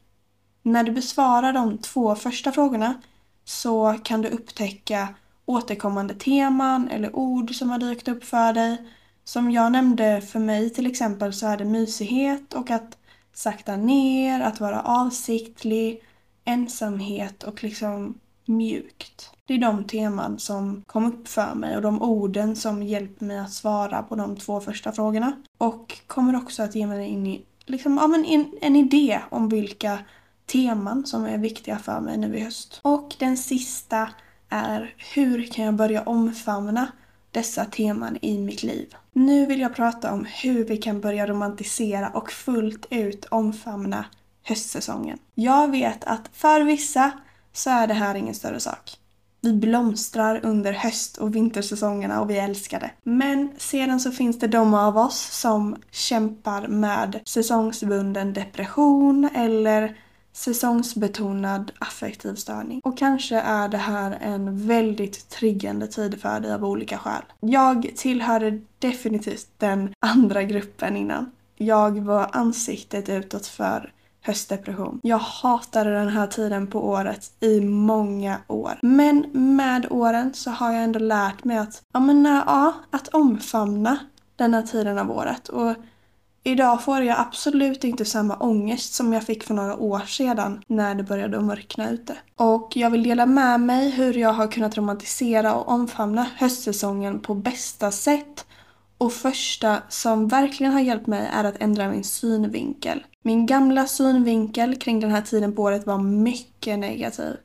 När 0.61 0.83
du 0.83 0.91
besvarar 0.91 1.53
de 1.53 1.77
två 1.77 2.15
första 2.15 2.51
frågorna 2.51 3.01
så 3.43 3.99
kan 4.03 4.21
du 4.21 4.29
upptäcka 4.29 5.07
återkommande 5.45 6.13
teman 6.13 6.87
eller 6.87 7.15
ord 7.15 7.55
som 7.55 7.69
har 7.69 7.79
dykt 7.79 8.07
upp 8.07 8.23
för 8.23 8.53
dig. 8.53 8.77
Som 9.23 9.51
jag 9.51 9.71
nämnde 9.71 10.21
för 10.21 10.39
mig 10.39 10.69
till 10.69 10.87
exempel 10.87 11.33
så 11.33 11.47
är 11.47 11.57
det 11.57 11.65
mysighet 11.65 12.53
och 12.53 12.71
att 12.71 12.97
sakta 13.33 13.75
ner, 13.75 14.41
att 14.41 14.59
vara 14.59 14.81
avsiktlig, 14.81 16.03
ensamhet 16.45 17.43
och 17.43 17.63
liksom 17.63 18.19
mjukt. 18.45 19.31
Det 19.45 19.53
är 19.53 19.57
de 19.57 19.83
teman 19.83 20.39
som 20.39 20.83
kom 20.87 21.05
upp 21.05 21.27
för 21.27 21.55
mig 21.55 21.75
och 21.75 21.81
de 21.81 22.01
orden 22.01 22.55
som 22.55 22.83
hjälper 22.83 23.25
mig 23.25 23.39
att 23.39 23.53
svara 23.53 24.03
på 24.03 24.15
de 24.15 24.37
två 24.37 24.61
första 24.61 24.91
frågorna. 24.91 25.31
Och 25.57 26.01
kommer 26.07 26.35
också 26.35 26.63
att 26.63 26.75
ge 26.75 26.87
mig 26.87 27.07
in 27.07 27.27
i, 27.27 27.45
liksom, 27.65 27.97
ja, 27.97 28.07
men 28.07 28.25
en, 28.25 28.53
en 28.61 28.75
idé 28.75 29.21
om 29.29 29.49
vilka 29.49 29.99
teman 30.45 31.05
som 31.05 31.25
är 31.25 31.37
viktiga 31.37 31.79
för 31.79 31.99
mig 31.99 32.17
nu 32.17 32.37
i 32.37 32.39
höst. 32.39 32.79
Och 32.81 33.15
den 33.19 33.37
sista 33.37 34.09
är 34.49 34.95
hur 35.13 35.47
kan 35.51 35.65
jag 35.65 35.73
börja 35.73 36.03
omfamna 36.03 36.87
dessa 37.31 37.65
teman 37.65 38.17
i 38.21 38.37
mitt 38.37 38.63
liv? 38.63 38.95
Nu 39.13 39.45
vill 39.45 39.59
jag 39.59 39.75
prata 39.75 40.13
om 40.13 40.25
hur 40.25 40.65
vi 40.65 40.77
kan 40.77 41.01
börja 41.01 41.27
romantisera 41.27 42.09
och 42.09 42.31
fullt 42.31 42.85
ut 42.89 43.25
omfamna 43.25 44.05
höstsäsongen. 44.43 45.17
Jag 45.35 45.71
vet 45.71 46.03
att 46.03 46.29
för 46.33 46.61
vissa 46.61 47.11
så 47.53 47.69
är 47.69 47.87
det 47.87 47.93
här 47.93 48.15
ingen 48.15 48.35
större 48.35 48.59
sak. 48.59 48.97
Vi 49.45 49.53
blomstrar 49.53 50.45
under 50.45 50.73
höst 50.73 51.17
och 51.17 51.35
vintersäsongerna 51.35 52.21
och 52.21 52.29
vi 52.29 52.37
älskar 52.37 52.79
det. 52.79 52.91
Men 53.03 53.49
sedan 53.57 53.99
så 53.99 54.11
finns 54.11 54.39
det 54.39 54.47
de 54.47 54.73
av 54.73 54.97
oss 54.97 55.19
som 55.31 55.75
kämpar 55.91 56.67
med 56.67 57.19
säsongsbunden 57.25 58.33
depression 58.33 59.29
eller 59.35 59.97
säsongsbetonad 60.33 61.71
affektiv 61.79 62.35
störning. 62.35 62.81
Och 62.83 62.97
kanske 62.97 63.35
är 63.35 63.67
det 63.67 63.77
här 63.77 64.17
en 64.21 64.67
väldigt 64.67 65.29
triggande 65.29 65.87
tid 65.87 66.21
för 66.21 66.39
dig 66.39 66.53
av 66.53 66.65
olika 66.65 66.97
skäl. 66.97 67.23
Jag 67.39 67.91
tillhörde 67.95 68.61
definitivt 68.79 69.47
den 69.57 69.93
andra 69.99 70.43
gruppen 70.43 70.97
innan. 70.97 71.31
Jag 71.55 71.99
var 71.99 72.29
ansiktet 72.31 73.09
utåt 73.09 73.47
för 73.47 73.91
höstdepression. 74.25 74.99
Jag 75.03 75.17
hatade 75.17 75.93
den 75.93 76.09
här 76.09 76.27
tiden 76.27 76.67
på 76.67 76.87
året 76.87 77.31
i 77.39 77.61
många 77.61 78.37
år. 78.47 78.79
Men 78.81 79.25
med 79.31 79.87
åren 79.89 80.33
så 80.33 80.51
har 80.51 80.71
jag 80.71 80.83
ändå 80.83 80.99
lärt 80.99 81.43
mig 81.43 81.57
att, 81.57 81.81
ja 81.93 81.99
men 81.99 82.25
ja, 82.25 82.73
att 82.89 83.07
omfamna 83.07 83.97
den 84.35 84.53
här 84.53 84.61
tiden 84.61 84.97
av 84.97 85.11
året. 85.11 85.49
Och 85.49 85.75
Idag 86.47 86.83
får 86.83 87.01
jag 87.01 87.19
absolut 87.19 87.83
inte 87.83 88.05
samma 88.05 88.35
ångest 88.35 88.93
som 88.93 89.13
jag 89.13 89.23
fick 89.23 89.43
för 89.43 89.53
några 89.53 89.75
år 89.75 89.99
sedan 89.99 90.61
när 90.67 90.95
det 90.95 91.03
började 91.03 91.39
mörkna 91.39 91.89
ute. 91.89 92.17
Och 92.35 92.71
jag 92.75 92.89
vill 92.89 93.03
dela 93.03 93.25
med 93.25 93.59
mig 93.59 93.89
hur 93.89 94.13
jag 94.13 94.33
har 94.33 94.47
kunnat 94.47 94.77
romantisera 94.77 95.53
och 95.53 95.67
omfamna 95.67 96.27
höstsäsongen 96.35 97.19
på 97.19 97.33
bästa 97.33 97.91
sätt. 97.91 98.45
Och 98.97 99.13
första 99.13 99.81
som 99.89 100.27
verkligen 100.27 100.73
har 100.73 100.79
hjälpt 100.79 101.07
mig 101.07 101.29
är 101.33 101.43
att 101.43 101.61
ändra 101.61 101.89
min 101.89 102.03
synvinkel. 102.03 103.05
Min 103.21 103.45
gamla 103.45 103.87
synvinkel 103.87 104.75
kring 104.75 104.99
den 104.99 105.11
här 105.11 105.21
tiden 105.21 105.55
på 105.55 105.61
året 105.61 105.85
var 105.85 105.97
mycket 105.97 106.79
negativ. 106.79 107.35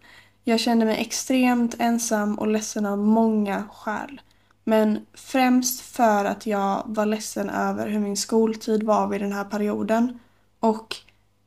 Jag 0.44 0.60
kände 0.60 0.86
mig 0.86 1.00
extremt 1.00 1.74
ensam 1.78 2.38
och 2.38 2.48
ledsen 2.48 2.86
av 2.86 2.98
många 2.98 3.64
skäl. 3.72 4.20
Men 4.64 5.06
främst 5.14 5.80
för 5.80 6.24
att 6.24 6.46
jag 6.46 6.82
var 6.86 7.06
ledsen 7.06 7.50
över 7.50 7.88
hur 7.88 8.00
min 8.00 8.16
skoltid 8.16 8.82
var 8.82 9.08
vid 9.08 9.20
den 9.20 9.32
här 9.32 9.44
perioden. 9.44 10.18
Och 10.60 10.96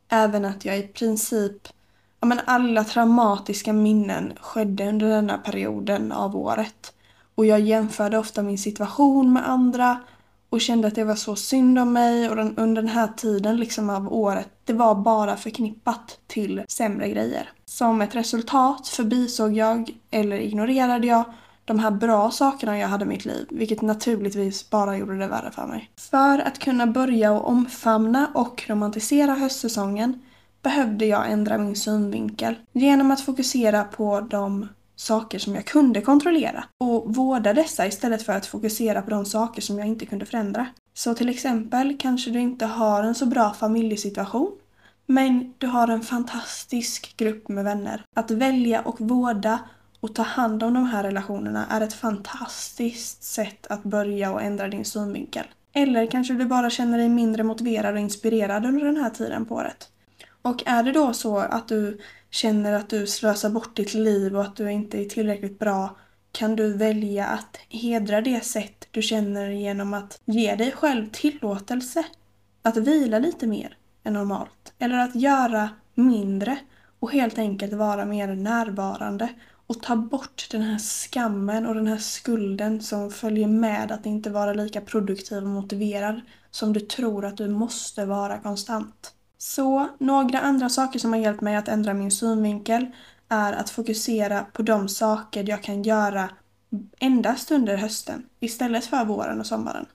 även 0.10 0.46
att 0.46 0.66
jag 0.66 0.80
i 0.80 0.84
princip, 0.84 1.68
ja 2.20 2.28
men 2.28 2.40
alla 2.46 2.84
traumatiska 2.84 3.74
minnen 3.74 4.34
skedde 4.42 4.90
under 4.90 5.10
denna 5.10 5.38
perioden 5.38 6.12
av 6.12 6.36
året. 6.36 6.94
Och 7.36 7.46
jag 7.46 7.60
jämförde 7.60 8.18
ofta 8.18 8.44
min 8.44 8.58
situation 8.58 9.34
med 9.34 9.50
andra 9.50 10.00
och 10.50 10.62
kände 10.62 10.88
att 10.88 10.96
det 10.96 11.04
var 11.04 11.16
så 11.16 11.36
synd 11.36 11.80
om 11.80 11.94
mig 11.94 12.30
och 12.30 12.36
den, 12.36 12.58
under 12.58 12.82
den 12.82 12.92
här 12.92 13.08
tiden 13.08 13.58
liksom 13.58 13.90
av 13.90 14.14
året, 14.14 14.50
det 14.66 14.74
var 14.74 14.96
bara 14.96 15.38
förknippat 15.38 16.20
till 16.28 16.64
sämre 16.68 17.10
grejer. 17.10 17.50
Som 17.66 18.02
ett 18.02 18.16
resultat 18.16 18.88
förbisåg 18.88 19.54
jag, 19.54 19.90
eller 20.12 20.38
ignorerade 20.38 21.08
jag, 21.08 21.24
de 21.66 21.80
här 21.80 21.92
bra 21.92 22.32
sakerna 22.32 22.78
jag 22.78 22.88
hade 22.88 23.06
i 23.06 23.08
mitt 23.08 23.26
liv, 23.26 23.48
vilket 23.50 23.82
naturligtvis 23.82 24.70
bara 24.70 24.98
gjorde 24.98 25.18
det 25.18 25.28
värre 25.28 25.52
för 25.52 25.68
mig. 25.68 25.90
För 25.96 26.40
att 26.40 26.60
kunna 26.60 26.88
börja 26.88 27.32
och 27.32 27.50
omfamna 27.50 28.28
och 28.34 28.64
romantisera 28.68 29.34
höstsäsongen 29.34 30.22
behövde 30.62 31.06
jag 31.06 31.32
ändra 31.32 31.58
min 31.58 31.76
synvinkel 31.76 32.56
genom 32.72 33.12
att 33.12 33.22
fokusera 33.22 33.84
på 33.84 34.22
de 34.22 34.68
saker 34.96 35.40
som 35.40 35.56
jag 35.56 35.66
kunde 35.66 36.02
kontrollera 36.02 36.64
och 36.78 37.16
vårda 37.16 37.54
dessa 37.54 37.88
istället 37.88 38.24
för 38.24 38.34
att 38.34 38.46
fokusera 38.46 39.02
på 39.02 39.10
de 39.10 39.26
saker 39.26 39.62
som 39.62 39.80
jag 39.80 39.88
inte 39.88 40.06
kunde 40.06 40.26
förändra. 40.26 40.68
Så 40.94 41.14
till 41.14 41.30
exempel 41.30 41.98
kanske 42.00 42.32
du 42.32 42.40
inte 42.40 42.66
har 42.66 43.04
en 43.04 43.16
så 43.16 43.26
bra 43.26 43.54
familjesituation 43.54 44.52
men 45.06 45.54
du 45.58 45.68
har 45.68 45.88
en 45.88 46.02
fantastisk 46.02 47.18
grupp 47.18 47.48
med 47.48 47.64
vänner. 47.64 48.06
Att 48.16 48.32
välja 48.32 48.82
och 48.82 49.02
vårda 49.02 49.60
och 50.00 50.16
ta 50.16 50.24
hand 50.24 50.64
om 50.64 50.74
de 50.74 50.86
här 50.86 51.04
relationerna 51.04 51.66
är 51.70 51.82
ett 51.82 51.94
fantastiskt 51.94 53.24
sätt 53.24 53.68
att 53.68 53.84
börja 53.84 54.32
och 54.32 54.42
ändra 54.42 54.68
din 54.68 54.86
synvinkel. 54.86 55.46
Eller 55.74 56.06
kanske 56.06 56.34
du 56.34 56.46
bara 56.46 56.70
känner 56.70 56.98
dig 56.98 57.10
mindre 57.10 57.44
motiverad 57.44 57.94
och 57.94 58.00
inspirerad 58.00 58.66
under 58.66 58.86
den 58.86 58.98
här 58.98 59.10
tiden 59.10 59.46
på 59.46 59.56
året. 59.56 59.90
Och 60.42 60.64
är 60.66 60.84
det 60.84 60.92
då 60.92 61.14
så 61.14 61.38
att 61.38 61.68
du 61.68 62.02
känner 62.34 62.74
att 62.74 62.90
du 62.90 63.08
slösar 63.08 63.50
bort 63.50 63.76
ditt 63.76 63.94
liv 63.94 64.36
och 64.36 64.42
att 64.42 64.56
du 64.56 64.72
inte 64.72 65.02
är 65.02 65.06
tillräckligt 65.06 65.60
bra 65.60 65.98
kan 66.32 66.56
du 66.56 66.74
välja 66.74 67.28
att 67.28 67.58
hedra 67.70 68.22
det 68.22 68.46
sätt 68.46 68.88
du 68.92 69.02
känner 69.02 69.50
genom 69.50 69.94
att 69.94 70.22
ge 70.26 70.56
dig 70.56 70.72
själv 70.72 71.10
tillåtelse 71.12 72.06
att 72.62 72.78
vila 72.78 73.20
lite 73.20 73.48
mer 73.48 73.78
än 74.04 74.14
normalt. 74.14 74.74
Eller 74.80 74.98
att 74.98 75.16
göra 75.16 75.70
mindre 75.94 76.58
och 77.00 77.12
helt 77.12 77.38
enkelt 77.38 77.74
vara 77.74 78.06
mer 78.06 78.28
närvarande 78.28 79.30
och 79.68 79.82
ta 79.82 79.96
bort 79.96 80.48
den 80.52 80.62
här 80.62 80.78
skammen 80.78 81.68
och 81.68 81.76
den 81.76 81.88
här 81.88 81.98
skulden 81.98 82.82
som 82.82 83.12
följer 83.12 83.48
med 83.48 83.92
att 83.92 84.06
inte 84.06 84.30
vara 84.30 84.54
lika 84.54 84.82
produktiv 84.82 85.38
och 85.38 85.50
motiverad 85.50 86.22
som 86.52 86.74
du 86.74 86.80
tror 86.80 87.26
att 87.26 87.38
du 87.38 87.48
måste 87.48 88.06
vara 88.06 88.40
konstant. 88.40 89.14
Så 89.44 89.90
några 89.98 90.40
andra 90.40 90.70
saker 90.70 91.00
som 91.00 91.14
har 91.14 91.20
hjälpt 91.20 91.42
mig 91.42 91.56
att 91.56 91.68
ändra 91.68 91.94
min 91.94 92.12
synvinkel 92.12 92.88
är 93.30 93.54
att 93.54 93.70
fokusera 93.70 94.46
på 94.54 94.62
de 94.62 94.90
saker 94.90 95.50
jag 95.50 95.64
kan 95.64 95.84
göra 95.84 96.30
endast 97.00 97.52
under 97.52 97.78
hösten 97.78 98.26
istället 98.40 98.86
för 98.86 99.06
våren 99.06 99.40
och 99.40 99.46
sommaren. 99.46 99.86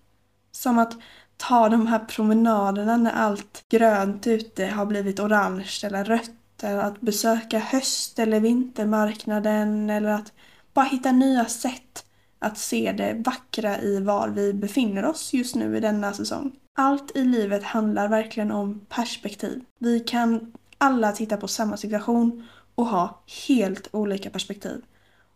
Som 0.52 0.78
att 0.78 0.97
ta 1.37 1.69
de 1.69 1.87
här 1.87 1.99
promenaderna 1.99 2.97
när 2.97 3.12
allt 3.12 3.64
grönt 3.69 4.26
ute 4.26 4.67
har 4.67 4.87
blivit 4.87 5.21
orange 5.21 5.81
eller 5.83 6.05
rött 6.05 6.62
eller 6.62 6.78
att 6.78 7.00
besöka 7.00 7.59
höst 7.59 8.19
eller 8.19 8.40
vintermarknaden 8.40 9.90
eller 9.90 10.11
att 10.11 10.33
bara 10.75 10.87
hitta 10.87 11.12
nya 11.12 11.45
sätt 11.45 12.05
att 12.38 12.59
se 12.59 12.92
det 12.92 13.23
vackra 13.25 13.80
i 13.80 14.00
var 14.00 14.28
vi 14.28 14.52
befinner 14.52 15.04
oss 15.04 15.33
just 15.33 15.54
nu 15.54 15.76
i 15.76 15.80
denna 15.80 16.12
säsong. 16.12 16.52
Allt 16.75 17.16
i 17.16 17.25
livet 17.25 17.62
handlar 17.62 18.09
verkligen 18.09 18.50
om 18.50 18.80
perspektiv. 18.88 19.64
Vi 19.78 20.00
kan 20.00 20.52
alla 20.78 21.12
titta 21.12 21.37
på 21.37 21.49
samma 21.49 21.76
situation 21.76 22.47
och 22.75 22.87
ha 22.87 23.23
helt 23.49 23.88
olika 23.92 24.30
perspektiv. 24.30 24.83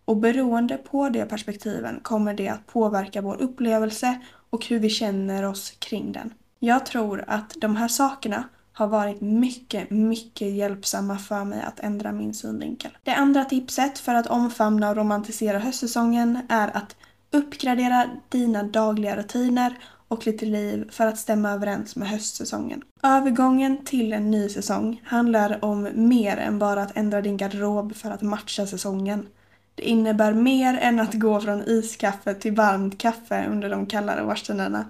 Och 0.04 0.16
beroende 0.16 0.76
på 0.76 1.08
de 1.08 1.26
perspektiven 1.26 2.00
kommer 2.02 2.34
det 2.34 2.48
att 2.48 2.66
påverka 2.66 3.20
vår 3.20 3.42
upplevelse 3.42 4.20
och 4.50 4.66
hur 4.66 4.78
vi 4.78 4.90
känner 4.90 5.42
oss 5.42 5.70
kring 5.70 6.12
den. 6.12 6.34
Jag 6.58 6.86
tror 6.86 7.24
att 7.26 7.54
de 7.60 7.76
här 7.76 7.88
sakerna 7.88 8.44
har 8.72 8.86
varit 8.86 9.20
mycket, 9.20 9.90
mycket 9.90 10.52
hjälpsamma 10.52 11.18
för 11.18 11.44
mig 11.44 11.62
att 11.62 11.80
ändra 11.80 12.12
min 12.12 12.34
synvinkel. 12.34 12.90
Det 13.02 13.14
andra 13.14 13.44
tipset 13.44 13.98
för 13.98 14.14
att 14.14 14.26
omfamna 14.26 14.90
och 14.90 14.96
romantisera 14.96 15.58
höstsäsongen 15.58 16.38
är 16.48 16.76
att 16.76 16.96
uppgradera 17.32 18.06
dina 18.28 18.62
dagliga 18.62 19.16
rutiner 19.16 19.78
och 20.08 20.26
lite 20.26 20.46
liv 20.46 20.90
för 20.90 21.06
att 21.06 21.18
stämma 21.18 21.50
överens 21.50 21.96
med 21.96 22.08
höstsäsongen. 22.08 22.82
Övergången 23.02 23.84
till 23.84 24.12
en 24.12 24.30
ny 24.30 24.48
säsong 24.48 25.02
handlar 25.04 25.64
om 25.64 25.88
mer 25.94 26.36
än 26.36 26.58
bara 26.58 26.82
att 26.82 26.96
ändra 26.96 27.20
din 27.20 27.36
garderob 27.36 27.94
för 27.94 28.10
att 28.10 28.22
matcha 28.22 28.66
säsongen. 28.66 29.26
Det 29.74 29.82
innebär 29.82 30.32
mer 30.32 30.78
än 30.78 31.00
att 31.00 31.14
gå 31.14 31.40
från 31.40 31.62
iskaffe 31.62 32.34
till 32.34 32.54
varmt 32.54 32.98
kaffe 32.98 33.46
under 33.50 33.70
de 33.70 33.86
kallare 33.86 34.24
årstiderna. 34.24 34.84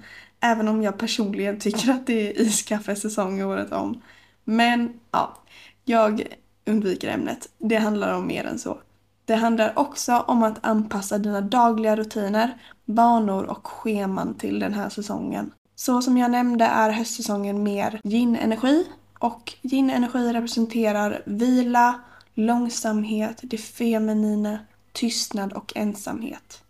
Även 0.45 0.69
om 0.69 0.83
jag 0.83 0.99
personligen 0.99 1.59
tycker 1.59 1.91
att 1.91 2.07
det 2.07 2.29
är 2.29 2.41
iskaffesäsong 2.41 3.43
året 3.43 3.73
om. 3.73 4.03
Men 4.45 5.01
ja, 5.11 5.37
jag 5.85 6.23
undviker 6.67 7.09
ämnet. 7.09 7.49
Det 7.59 7.77
handlar 7.77 8.15
om 8.15 8.27
mer 8.27 8.45
än 8.45 8.59
så. 8.59 8.79
Det 9.25 9.35
handlar 9.35 9.79
också 9.79 10.19
om 10.19 10.43
att 10.43 10.67
anpassa 10.67 11.19
dina 11.19 11.41
dagliga 11.41 11.97
rutiner, 11.97 12.59
banor 12.85 13.45
och 13.45 13.67
scheman 13.67 14.35
till 14.35 14.59
den 14.59 14.75
här 14.75 14.89
säsongen. 14.89 15.51
Så 15.75 16.03
som 16.03 16.17
jag 16.19 16.31
nämnde 16.31 16.65
är 16.65 16.91
höstsäsongen 16.91 17.63
mer 17.63 18.01
yin-energi 18.05 18.85
och 19.19 19.53
yin-energi 19.63 20.33
representerar 20.33 21.23
vila, 21.27 22.01
långsamhet, 22.35 23.41
det 23.43 23.59
feminina, 23.59 24.59
tystnad 24.93 25.53
och 25.53 25.73
ensamhet. 25.77 26.62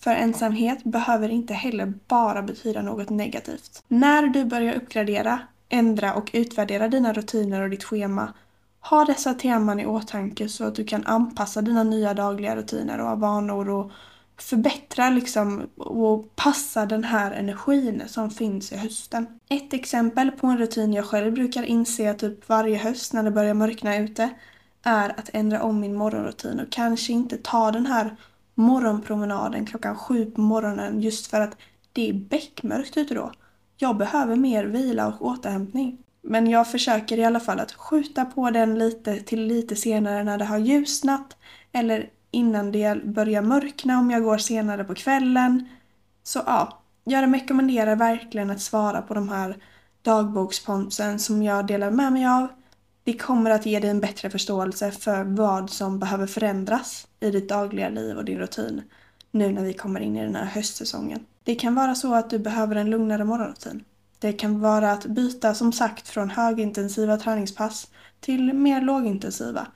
För 0.00 0.10
ensamhet 0.10 0.84
behöver 0.84 1.28
inte 1.28 1.54
heller 1.54 1.92
bara 2.08 2.42
betyda 2.42 2.82
något 2.82 3.10
negativt. 3.10 3.82
När 3.88 4.22
du 4.22 4.44
börjar 4.44 4.74
uppgradera, 4.74 5.40
ändra 5.68 6.14
och 6.14 6.30
utvärdera 6.32 6.88
dina 6.88 7.12
rutiner 7.12 7.62
och 7.62 7.70
ditt 7.70 7.84
schema 7.84 8.32
ha 8.80 9.04
dessa 9.04 9.34
teman 9.34 9.80
i 9.80 9.86
åtanke 9.86 10.48
så 10.48 10.64
att 10.64 10.74
du 10.74 10.84
kan 10.84 11.06
anpassa 11.06 11.62
dina 11.62 11.82
nya 11.82 12.14
dagliga 12.14 12.56
rutiner 12.56 13.00
och 13.00 13.20
vanor 13.20 13.68
och 13.68 13.90
förbättra 14.36 15.10
liksom 15.10 15.68
och 15.76 16.36
passa 16.36 16.86
den 16.86 17.04
här 17.04 17.30
energin 17.32 18.02
som 18.06 18.30
finns 18.30 18.72
i 18.72 18.76
hösten. 18.76 19.26
Ett 19.48 19.74
exempel 19.74 20.30
på 20.30 20.46
en 20.46 20.58
rutin 20.58 20.92
jag 20.92 21.04
själv 21.04 21.32
brukar 21.32 21.62
inse 21.62 22.14
typ 22.14 22.48
varje 22.48 22.78
höst 22.78 23.12
när 23.12 23.22
det 23.22 23.30
börjar 23.30 23.54
mörkna 23.54 23.96
ute 23.98 24.30
är 24.82 25.08
att 25.08 25.30
ändra 25.32 25.62
om 25.62 25.80
min 25.80 25.94
morgonrutin 25.94 26.60
och 26.60 26.70
kanske 26.70 27.12
inte 27.12 27.36
ta 27.36 27.70
den 27.70 27.86
här 27.86 28.16
morgonpromenaden 28.60 29.66
klockan 29.66 29.96
sju 29.96 30.24
på 30.24 30.40
morgonen 30.40 31.00
just 31.00 31.26
för 31.26 31.40
att 31.40 31.56
det 31.92 32.08
är 32.08 32.12
beckmörkt 32.12 32.96
ute 32.96 33.14
då. 33.14 33.32
Jag 33.76 33.96
behöver 33.96 34.36
mer 34.36 34.64
vila 34.64 35.06
och 35.06 35.26
återhämtning. 35.26 35.98
Men 36.22 36.46
jag 36.46 36.70
försöker 36.70 37.18
i 37.18 37.24
alla 37.24 37.40
fall 37.40 37.60
att 37.60 37.72
skjuta 37.72 38.24
på 38.24 38.50
den 38.50 38.78
lite 38.78 39.16
till 39.20 39.46
lite 39.46 39.76
senare 39.76 40.24
när 40.24 40.38
det 40.38 40.44
har 40.44 40.58
ljusnat 40.58 41.36
eller 41.72 42.10
innan 42.30 42.72
det 42.72 43.04
börjar 43.04 43.42
mörkna 43.42 43.98
om 43.98 44.10
jag 44.10 44.22
går 44.22 44.38
senare 44.38 44.84
på 44.84 44.94
kvällen. 44.94 45.68
Så 46.22 46.42
ja, 46.46 46.82
jag 47.04 47.34
rekommenderar 47.34 47.96
verkligen 47.96 48.50
att 48.50 48.60
svara 48.60 49.02
på 49.02 49.14
de 49.14 49.28
här 49.28 49.56
dagboksponsen 50.02 51.18
som 51.18 51.42
jag 51.42 51.66
delar 51.66 51.90
med 51.90 52.12
mig 52.12 52.26
av. 52.26 52.48
Det 53.04 53.12
kommer 53.12 53.50
att 53.50 53.66
ge 53.66 53.80
dig 53.80 53.90
en 53.90 54.00
bättre 54.00 54.30
förståelse 54.30 54.90
för 54.90 55.24
vad 55.24 55.70
som 55.70 55.98
behöver 55.98 56.26
förändras 56.26 57.06
i 57.20 57.30
ditt 57.30 57.48
dagliga 57.48 57.88
liv 57.88 58.16
och 58.16 58.24
din 58.24 58.38
rutin 58.38 58.82
nu 59.30 59.52
när 59.52 59.64
vi 59.64 59.72
kommer 59.72 60.00
in 60.00 60.16
i 60.16 60.22
den 60.22 60.34
här 60.34 60.44
höstsäsongen. 60.44 61.24
Det 61.44 61.54
kan 61.54 61.74
vara 61.74 61.94
så 61.94 62.14
att 62.14 62.30
du 62.30 62.38
behöver 62.38 62.76
en 62.76 62.90
lugnare 62.90 63.24
morgonrutin. 63.24 63.84
Det 64.18 64.32
kan 64.32 64.60
vara 64.60 64.92
att 64.92 65.06
byta 65.06 65.54
som 65.54 65.72
sagt 65.72 66.08
från 66.08 66.30
högintensiva 66.30 67.16
träningspass 67.16 67.90
till 68.20 68.52
mer 68.52 68.80
lågintensiva. 68.80 69.66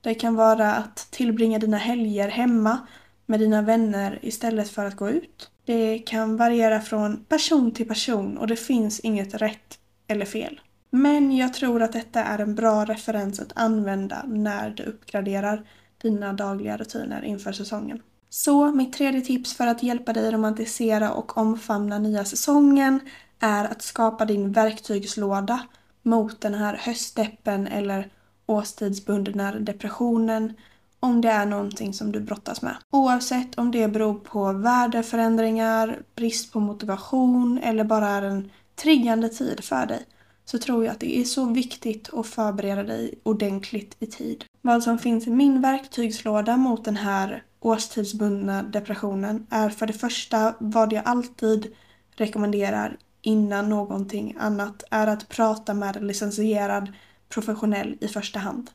Det 0.00 0.14
kan 0.14 0.34
vara 0.34 0.74
att 0.74 0.96
tillbringa 1.10 1.58
dina 1.58 1.76
helger 1.76 2.28
hemma 2.28 2.78
med 3.26 3.40
dina 3.40 3.62
vänner 3.62 4.18
istället 4.22 4.70
för 4.70 4.84
att 4.84 4.96
gå 4.96 5.10
ut. 5.10 5.50
Det 5.64 5.98
kan 5.98 6.36
variera 6.36 6.80
från 6.80 7.24
person 7.24 7.72
till 7.72 7.88
person 7.88 8.38
och 8.38 8.46
det 8.46 8.56
finns 8.56 9.00
inget 9.00 9.34
rätt 9.34 9.78
eller 10.06 10.26
fel. 10.26 10.60
Men 10.90 11.36
jag 11.36 11.54
tror 11.54 11.82
att 11.82 11.92
detta 11.92 12.24
är 12.24 12.38
en 12.38 12.54
bra 12.54 12.84
referens 12.84 13.40
att 13.40 13.52
använda 13.54 14.22
när 14.26 14.70
du 14.70 14.82
uppgraderar 14.82 15.68
dina 16.02 16.32
dagliga 16.32 16.76
rutiner 16.76 17.24
inför 17.24 17.52
säsongen. 17.52 18.02
Så 18.30 18.72
mitt 18.72 18.92
tredje 18.92 19.20
tips 19.20 19.54
för 19.54 19.66
att 19.66 19.82
hjälpa 19.82 20.12
dig 20.12 20.30
romantisera 20.30 21.12
och 21.12 21.38
omfamna 21.38 21.98
nya 21.98 22.24
säsongen 22.24 23.00
är 23.40 23.64
att 23.64 23.82
skapa 23.82 24.24
din 24.24 24.52
verktygslåda 24.52 25.60
mot 26.02 26.40
den 26.40 26.54
här 26.54 26.74
höstdeppen 26.74 27.66
eller 27.66 28.10
årstidsbundna 28.46 29.52
depressionen 29.52 30.52
om 31.00 31.20
det 31.20 31.28
är 31.28 31.46
någonting 31.46 31.94
som 31.94 32.12
du 32.12 32.20
brottas 32.20 32.62
med. 32.62 32.76
Oavsett 32.90 33.58
om 33.58 33.70
det 33.70 33.88
beror 33.88 34.14
på 34.14 34.52
väderförändringar, 34.52 36.02
brist 36.14 36.52
på 36.52 36.60
motivation 36.60 37.58
eller 37.58 37.84
bara 37.84 38.08
är 38.08 38.22
en 38.22 38.50
triggande 38.76 39.28
tid 39.28 39.64
för 39.64 39.86
dig 39.86 40.06
så 40.50 40.58
tror 40.58 40.84
jag 40.84 40.92
att 40.92 41.00
det 41.00 41.18
är 41.18 41.24
så 41.24 41.44
viktigt 41.44 42.14
att 42.14 42.26
förbereda 42.26 42.82
dig 42.82 43.14
ordentligt 43.22 43.96
i 43.98 44.06
tid. 44.06 44.44
Vad 44.62 44.82
som 44.82 44.98
finns 44.98 45.26
i 45.26 45.30
min 45.30 45.62
verktygslåda 45.62 46.56
mot 46.56 46.84
den 46.84 46.96
här 46.96 47.42
årstidsbundna 47.60 48.62
depressionen 48.62 49.46
är 49.50 49.70
för 49.70 49.86
det 49.86 49.92
första 49.92 50.54
vad 50.58 50.92
jag 50.92 51.02
alltid 51.06 51.74
rekommenderar 52.16 52.96
innan 53.22 53.68
någonting 53.68 54.36
annat 54.38 54.82
är 54.90 55.06
att 55.06 55.28
prata 55.28 55.74
med 55.74 55.96
en 55.96 56.06
licensierad 56.06 56.92
professionell 57.28 57.96
i 58.00 58.08
första 58.08 58.38
hand. 58.38 58.70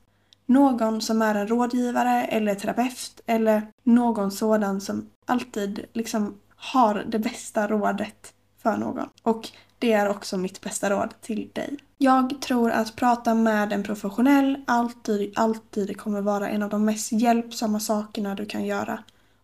Någon 0.45 1.01
som 1.01 1.21
är 1.21 1.35
en 1.35 1.47
rådgivare 1.47 2.23
eller 2.23 2.55
terapeut 2.55 3.21
eller 3.25 3.67
någon 3.83 4.31
sådan 4.31 4.81
som 4.81 5.09
alltid 5.25 5.85
liksom 5.93 6.39
har 6.55 7.05
det 7.07 7.19
bästa 7.19 7.67
rådet 7.67 8.33
för 8.63 8.77
någon. 8.77 9.07
Och 9.23 9.49
det 9.83 9.93
är 9.93 10.09
också 10.09 10.37
mitt 10.37 10.61
bästa 10.61 10.89
råd 10.89 11.13
till 11.21 11.49
dig. 11.53 11.77
Jag 11.97 12.41
tror 12.41 12.71
att 12.71 12.95
prata 12.95 13.33
med 13.33 13.73
en 13.73 13.83
professionell 13.83 14.57
alltid, 14.67 15.33
alltid 15.35 15.97
kommer 15.97 16.21
vara 16.21 16.49
en 16.49 16.63
av 16.63 16.69
de 16.69 16.85
mest 16.85 17.11
hjälpsamma 17.11 17.79
sakerna 17.79 18.35
du 18.35 18.45
kan 18.45 18.65
göra. 18.65 18.99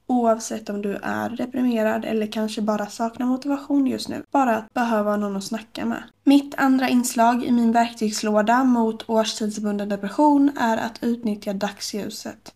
Oavsett 0.08 0.70
om 0.70 0.82
du 0.82 0.96
är 1.04 1.30
deprimerad 1.30 2.06
eller 2.06 2.28
kanske 2.28 2.62
bara 2.62 2.86
saknar 2.86 3.26
motivation 3.26 3.88
just 3.88 4.10
nu. 4.10 4.24
Bara 4.32 4.58
att 4.58 4.74
behöva 4.74 5.18
någon 5.18 5.38
att 5.38 5.44
snacka 5.44 5.86
med. 5.86 6.04
Mitt 6.24 6.56
andra 6.56 6.90
inslag 6.90 7.44
i 7.44 7.52
min 7.52 7.72
verktygslåda 7.72 8.64
mot 8.64 9.10
årstidsbunden 9.10 9.90
depression 9.90 10.52
är 10.60 10.78
att 10.78 11.04
utnyttja 11.04 11.54
dagsljuset. 11.54 12.54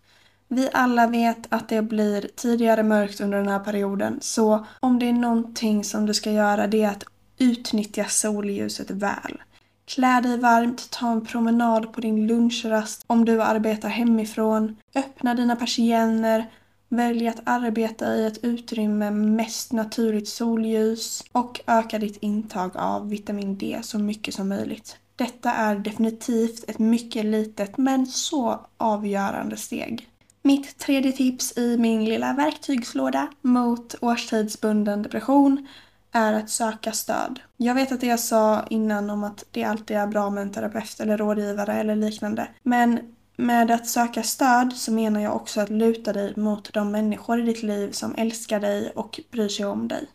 Vi 0.47 0.69
alla 0.73 1.07
vet 1.07 1.53
att 1.53 1.69
det 1.69 1.81
blir 1.81 2.29
tidigare 2.35 2.83
mörkt 2.83 3.21
under 3.21 3.37
den 3.37 3.47
här 3.47 3.59
perioden 3.59 4.17
så 4.21 4.65
om 4.79 4.99
det 4.99 5.09
är 5.09 5.13
någonting 5.13 5.83
som 5.83 6.05
du 6.05 6.13
ska 6.13 6.31
göra 6.31 6.67
det 6.67 6.83
är 6.83 6.89
att 6.89 7.03
utnyttja 7.43 8.05
solljuset 8.05 8.91
väl. 8.91 9.41
Klä 9.85 10.21
dig 10.21 10.37
varmt, 10.37 10.89
ta 10.91 11.11
en 11.11 11.25
promenad 11.25 11.93
på 11.93 12.01
din 12.01 12.27
lunchrast 12.27 13.03
om 13.07 13.25
du 13.25 13.41
arbetar 13.41 13.89
hemifrån, 13.89 14.77
öppna 14.95 15.35
dina 15.35 15.55
persienner, 15.55 16.49
Välj 16.95 17.27
att 17.27 17.41
arbeta 17.43 18.15
i 18.15 18.25
ett 18.25 18.43
utrymme 18.43 19.11
med 19.11 19.31
mest 19.31 19.71
naturligt 19.71 20.27
solljus 20.27 21.23
och 21.31 21.61
öka 21.67 21.99
ditt 21.99 22.17
intag 22.23 22.71
av 22.77 23.09
vitamin 23.09 23.57
D 23.57 23.79
så 23.83 23.99
mycket 23.99 24.33
som 24.33 24.49
möjligt. 24.49 24.97
Detta 25.15 25.51
är 25.51 25.75
definitivt 25.75 26.69
ett 26.69 26.79
mycket 26.79 27.25
litet 27.25 27.77
men 27.77 28.05
så 28.05 28.65
avgörande 28.77 29.57
steg. 29.57 30.07
Mitt 30.41 30.77
tredje 30.77 31.11
tips 31.11 31.57
i 31.57 31.77
min 31.77 32.05
lilla 32.05 32.33
verktygslåda 32.33 33.27
mot 33.41 33.95
årstidsbunden 34.01 35.01
depression 35.03 35.67
är 36.13 36.33
att 36.33 36.49
söka 36.49 36.91
stöd. 36.91 37.39
Jag 37.57 37.75
vet 37.75 37.91
att 37.91 38.01
det 38.01 38.07
jag 38.07 38.19
sa 38.19 38.65
innan 38.69 39.09
om 39.09 39.23
att 39.23 39.45
det 39.51 39.63
alltid 39.63 39.97
är 39.97 40.07
bra 40.07 40.29
med 40.29 40.41
en 40.41 40.51
terapeut 40.51 40.99
eller 40.99 41.17
rådgivare 41.17 41.73
eller 41.73 41.95
liknande. 41.95 42.47
Men 42.63 42.99
med 43.37 43.71
att 43.71 43.87
söka 43.87 44.23
stöd 44.23 44.73
så 44.73 44.91
menar 44.91 45.19
jag 45.21 45.35
också 45.35 45.61
att 45.61 45.69
luta 45.69 46.13
dig 46.13 46.33
mot 46.35 46.73
de 46.73 46.91
människor 46.91 47.39
i 47.39 47.41
ditt 47.41 47.63
liv 47.63 47.91
som 47.91 48.15
älskar 48.15 48.59
dig 48.59 48.91
och 48.95 49.19
bryr 49.31 49.47
sig 49.47 49.65
om 49.65 49.87
dig. 49.87 50.07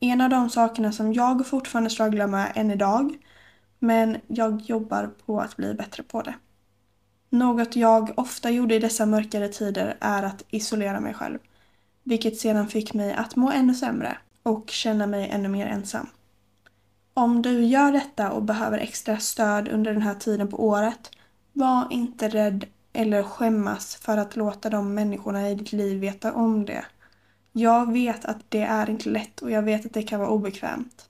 En 0.00 0.20
av 0.20 0.30
de 0.30 0.50
sakerna 0.50 0.92
som 0.92 1.12
jag 1.12 1.46
fortfarande 1.46 1.90
strugglar 1.90 2.26
med 2.26 2.52
än 2.54 2.70
idag, 2.70 3.16
men 3.78 4.16
jag 4.26 4.60
jobbar 4.60 5.10
på 5.26 5.40
att 5.40 5.56
bli 5.56 5.74
bättre 5.74 6.02
på 6.02 6.22
det. 6.22 6.34
Något 7.30 7.76
jag 7.76 8.12
ofta 8.16 8.50
gjorde 8.50 8.74
i 8.74 8.78
dessa 8.78 9.06
mörkare 9.06 9.48
tider 9.48 9.96
är 10.00 10.22
att 10.22 10.44
isolera 10.50 11.00
mig 11.00 11.14
själv. 11.14 11.38
Vilket 12.02 12.36
sedan 12.36 12.68
fick 12.68 12.94
mig 12.94 13.12
att 13.12 13.36
må 13.36 13.50
ännu 13.50 13.74
sämre 13.74 14.16
och 14.50 14.70
känna 14.70 15.06
mig 15.06 15.28
ännu 15.30 15.48
mer 15.48 15.66
ensam. 15.66 16.06
Om 17.14 17.42
du 17.42 17.64
gör 17.64 17.92
detta 17.92 18.30
och 18.30 18.42
behöver 18.42 18.78
extra 18.78 19.18
stöd 19.18 19.68
under 19.68 19.92
den 19.92 20.02
här 20.02 20.14
tiden 20.14 20.48
på 20.48 20.66
året, 20.66 21.10
var 21.52 21.86
inte 21.90 22.28
rädd 22.28 22.66
eller 22.92 23.22
skämmas 23.22 23.96
för 23.96 24.16
att 24.16 24.36
låta 24.36 24.70
de 24.70 24.94
människorna 24.94 25.50
i 25.50 25.54
ditt 25.54 25.72
liv 25.72 26.00
veta 26.00 26.32
om 26.32 26.64
det. 26.64 26.84
Jag 27.52 27.92
vet 27.92 28.24
att 28.24 28.38
det 28.48 28.62
är 28.62 28.90
inte 28.90 29.08
lätt 29.08 29.40
och 29.40 29.50
jag 29.50 29.62
vet 29.62 29.86
att 29.86 29.92
det 29.92 30.02
kan 30.02 30.20
vara 30.20 30.30
obekvämt. 30.30 31.08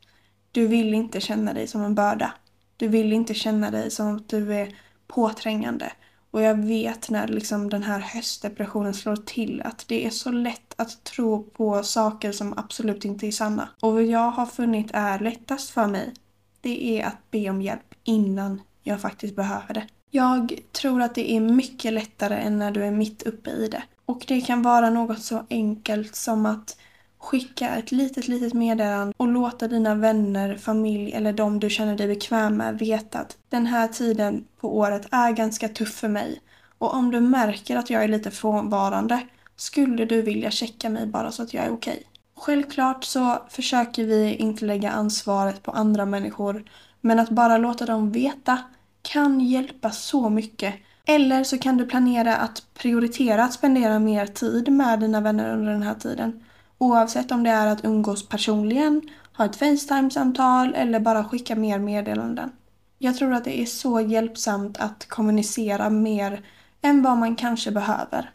Du 0.53 0.67
vill 0.67 0.95
inte 0.95 1.21
känna 1.21 1.53
dig 1.53 1.67
som 1.67 1.85
en 1.85 1.95
börda. 1.95 2.33
Du 2.77 2.89
vill 2.89 3.13
inte 3.13 3.35
känna 3.35 3.71
dig 3.71 3.91
som 3.91 4.17
att 4.17 4.29
du 4.29 4.55
är 4.55 4.75
påträngande. 5.07 5.93
Och 6.31 6.43
jag 6.43 6.55
vet 6.55 7.11
när 7.11 7.29
liksom 7.29 7.71
den 7.71 7.83
här 7.83 7.99
höstdepressionen 8.01 8.95
slår 8.95 9.17
till 9.17 9.63
att 9.65 9.85
det 9.89 10.07
är 10.07 10.11
så 10.11 10.31
lätt 10.31 10.75
att 10.77 11.05
tro 11.05 11.43
på 11.43 11.83
saker 11.83 12.33
som 12.33 12.59
absolut 12.59 13.05
inte 13.05 13.27
är 13.27 13.33
sanna. 13.33 13.69
Och 13.81 13.93
vad 13.93 14.05
jag 14.05 14.31
har 14.31 14.47
funnit 14.47 14.91
är 14.93 15.19
lättast 15.19 15.71
för 15.71 15.87
mig, 15.87 16.15
det 16.61 17.01
är 17.01 17.07
att 17.07 17.31
be 17.31 17.51
om 17.51 17.63
hjälp 17.63 17.95
innan 18.05 18.63
jag 18.83 19.01
faktiskt 19.01 19.37
behöver 19.37 19.75
det. 19.75 19.87
Jag 20.11 20.61
tror 20.73 21.03
att 21.03 21.15
det 21.15 21.33
är 21.33 21.41
mycket 21.41 21.93
lättare 21.93 22.35
än 22.35 22.59
när 22.59 22.71
du 22.71 22.85
är 22.85 22.91
mitt 22.91 23.23
uppe 23.23 23.51
i 23.51 23.69
det. 23.69 23.83
Och 24.07 24.25
det 24.29 24.41
kan 24.41 24.63
vara 24.63 24.91
något 24.91 25.23
så 25.23 25.47
enkelt 25.51 26.15
som 26.15 26.47
att 26.47 26.77
skicka 27.21 27.77
ett 27.77 27.93
litet, 27.93 28.29
litet 28.29 28.55
meddelande 28.55 29.15
och 29.17 29.29
låta 29.29 29.69
dina 29.69 29.95
vänner, 29.95 30.57
familj 30.57 31.13
eller 31.13 31.33
de 31.33 31.61
du 31.61 31.71
känner 31.71 31.97
dig 31.97 32.09
bekväm 32.09 32.57
med 32.57 32.79
veta 32.79 33.19
att 33.19 33.37
den 33.49 33.67
här 33.67 33.89
tiden 33.89 34.45
på 34.61 34.77
året 34.79 35.07
är 35.11 35.33
ganska 35.33 35.69
tuff 35.69 35.95
för 35.95 36.09
mig. 36.09 36.41
Och 36.79 36.95
om 36.95 37.11
du 37.11 37.21
märker 37.21 37.77
att 37.77 37.91
jag 37.91 38.05
är 38.05 38.09
lite 38.09 38.31
frånvarande 38.31 39.21
skulle 39.57 40.05
du 40.05 40.23
vilja 40.23 40.51
checka 40.51 40.89
mig 40.89 41.07
bara 41.07 41.33
så 41.33 41.43
att 41.43 41.55
jag 41.55 41.65
är 41.65 41.73
okej. 41.73 41.93
Okay. 41.93 42.05
Självklart 42.37 43.05
så 43.05 43.43
försöker 43.49 44.05
vi 44.05 44.35
inte 44.35 44.65
lägga 44.65 44.91
ansvaret 44.91 45.63
på 45.63 45.71
andra 45.71 46.07
människor 46.07 46.65
men 47.01 47.19
att 47.19 47.31
bara 47.31 47.59
låta 47.59 47.87
dem 47.87 48.13
veta 48.13 48.59
kan 49.03 49.41
hjälpa 49.41 49.91
så 49.91 50.31
mycket. 50.31 50.75
Eller 51.05 51.45
så 51.45 51.59
kan 51.59 51.77
du 51.77 51.87
planera 51.87 52.37
att 52.37 52.63
prioritera 52.75 53.45
att 53.45 53.53
spendera 53.53 53.99
mer 53.99 54.27
tid 54.27 54.73
med 54.73 55.01
dina 55.01 55.21
vänner 55.21 55.53
under 55.53 55.73
den 55.73 55.83
här 55.83 55.95
tiden. 55.95 56.45
Oavsett 56.83 57.31
om 57.31 57.43
det 57.43 57.51
är 57.51 57.67
att 57.67 57.85
umgås 57.85 58.29
personligen, 58.29 59.03
ha 59.37 59.45
ett 59.45 59.57
Facetime-samtal 59.57 60.75
eller 60.75 61.01
bara 61.01 61.25
skicka 61.25 61.57
mer 61.57 61.79
meddelanden. 61.79 62.53
Jag 62.99 63.17
tror 63.17 63.35
att 63.35 63.45
det 63.45 63.61
är 63.61 63.67
så 63.67 64.01
hjälpsamt 64.01 64.79
att 64.79 65.09
kommunicera 65.09 65.91
mer 65.91 66.45
än 66.83 67.03
vad 67.03 67.19
man 67.19 67.37
kanske 67.37 67.71
behöver. 67.71 68.31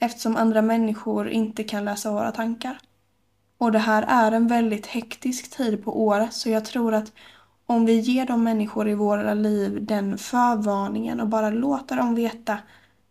Eftersom 0.00 0.36
andra 0.36 0.62
människor 0.62 1.28
inte 1.28 1.64
kan 1.64 1.84
läsa 1.84 2.12
våra 2.12 2.32
tankar. 2.32 2.78
Och 3.58 3.72
det 3.72 3.78
här 3.78 4.04
är 4.08 4.32
en 4.32 4.48
väldigt 4.48 4.86
hektisk 4.86 5.56
tid 5.56 5.84
på 5.84 6.04
året 6.04 6.32
så 6.32 6.50
jag 6.50 6.64
tror 6.64 6.94
att 6.94 7.12
om 7.66 7.86
vi 7.86 7.98
ger 7.98 8.26
de 8.26 8.44
människor 8.44 8.88
i 8.88 8.94
våra 8.94 9.34
liv 9.34 9.86
den 9.86 10.18
förvarningen 10.18 11.20
och 11.20 11.28
bara 11.28 11.50
låter 11.50 11.96
dem 11.96 12.14
veta 12.14 12.58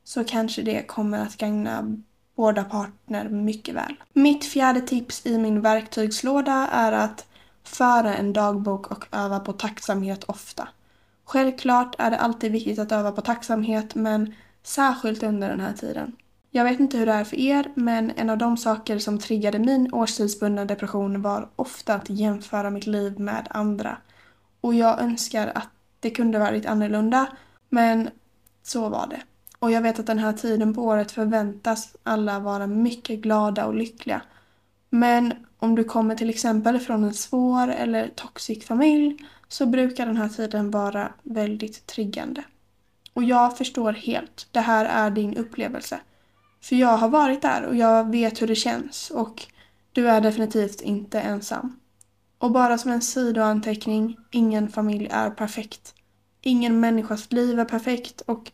så 0.03 0.23
kanske 0.23 0.61
det 0.61 0.87
kommer 0.87 1.19
att 1.19 1.37
gagna 1.37 1.97
båda 2.35 2.63
partner 2.63 3.29
mycket 3.29 3.75
väl. 3.75 3.95
Mitt 4.13 4.45
fjärde 4.45 4.81
tips 4.81 5.25
i 5.25 5.37
min 5.37 5.61
verktygslåda 5.61 6.67
är 6.71 6.91
att 6.91 7.25
föra 7.63 8.15
en 8.15 8.33
dagbok 8.33 8.91
och 8.91 9.05
öva 9.11 9.39
på 9.39 9.53
tacksamhet 9.53 10.23
ofta. 10.23 10.67
Självklart 11.25 11.95
är 11.97 12.11
det 12.11 12.19
alltid 12.19 12.51
viktigt 12.51 12.79
att 12.79 12.91
öva 12.91 13.11
på 13.11 13.21
tacksamhet 13.21 13.95
men 13.95 14.33
särskilt 14.63 15.23
under 15.23 15.49
den 15.49 15.59
här 15.59 15.73
tiden. 15.73 16.15
Jag 16.55 16.63
vet 16.63 16.79
inte 16.79 16.97
hur 16.97 17.05
det 17.05 17.11
är 17.11 17.23
för 17.23 17.39
er, 17.39 17.71
men 17.75 18.11
en 18.15 18.29
av 18.29 18.37
de 18.37 18.57
saker 18.57 18.99
som 18.99 19.19
triggade 19.19 19.59
min 19.59 19.93
årstidsbundna 19.93 20.65
depression 20.65 21.21
var 21.21 21.49
ofta 21.55 21.93
att 21.93 22.09
jämföra 22.09 22.69
mitt 22.69 22.87
liv 22.87 23.19
med 23.19 23.47
andra. 23.49 23.97
Och 24.61 24.73
jag 24.73 25.01
önskar 25.01 25.51
att 25.55 25.69
det 25.99 26.09
kunde 26.09 26.39
varit 26.39 26.65
annorlunda, 26.65 27.27
men 27.69 28.09
så 28.63 28.89
var 28.89 29.07
det. 29.07 29.21
Och 29.63 29.71
jag 29.71 29.81
vet 29.81 29.99
att 29.99 30.07
den 30.07 30.19
här 30.19 30.33
tiden 30.33 30.73
på 30.73 30.81
året 30.81 31.11
förväntas 31.11 31.95
alla 32.03 32.39
vara 32.39 32.67
mycket 32.67 33.19
glada 33.19 33.65
och 33.65 33.73
lyckliga. 33.73 34.21
Men 34.89 35.33
om 35.57 35.75
du 35.75 35.83
kommer 35.83 36.15
till 36.15 36.29
exempel 36.29 36.79
från 36.79 37.03
en 37.03 37.13
svår 37.13 37.67
eller 37.67 38.07
toxic 38.07 38.65
familj 38.65 39.17
så 39.47 39.65
brukar 39.65 40.05
den 40.05 40.17
här 40.17 40.29
tiden 40.29 40.71
vara 40.71 41.13
väldigt 41.23 41.87
triggande. 41.87 42.43
Och 43.13 43.23
jag 43.23 43.57
förstår 43.57 43.93
helt, 43.93 44.47
det 44.51 44.59
här 44.59 44.85
är 44.85 45.11
din 45.11 45.37
upplevelse. 45.37 45.99
För 46.61 46.75
jag 46.75 46.97
har 46.97 47.09
varit 47.09 47.41
där 47.41 47.63
och 47.63 47.75
jag 47.75 48.11
vet 48.11 48.41
hur 48.41 48.47
det 48.47 48.55
känns 48.55 49.09
och 49.09 49.45
du 49.91 50.09
är 50.09 50.21
definitivt 50.21 50.81
inte 50.81 51.19
ensam. 51.21 51.79
Och 52.37 52.51
bara 52.51 52.77
som 52.77 52.91
en 52.91 53.01
sidoanteckning, 53.01 54.17
ingen 54.31 54.69
familj 54.69 55.07
är 55.11 55.29
perfekt. 55.29 55.95
Ingen 56.41 56.79
människas 56.79 57.31
liv 57.31 57.59
är 57.59 57.65
perfekt 57.65 58.21
och 58.21 58.51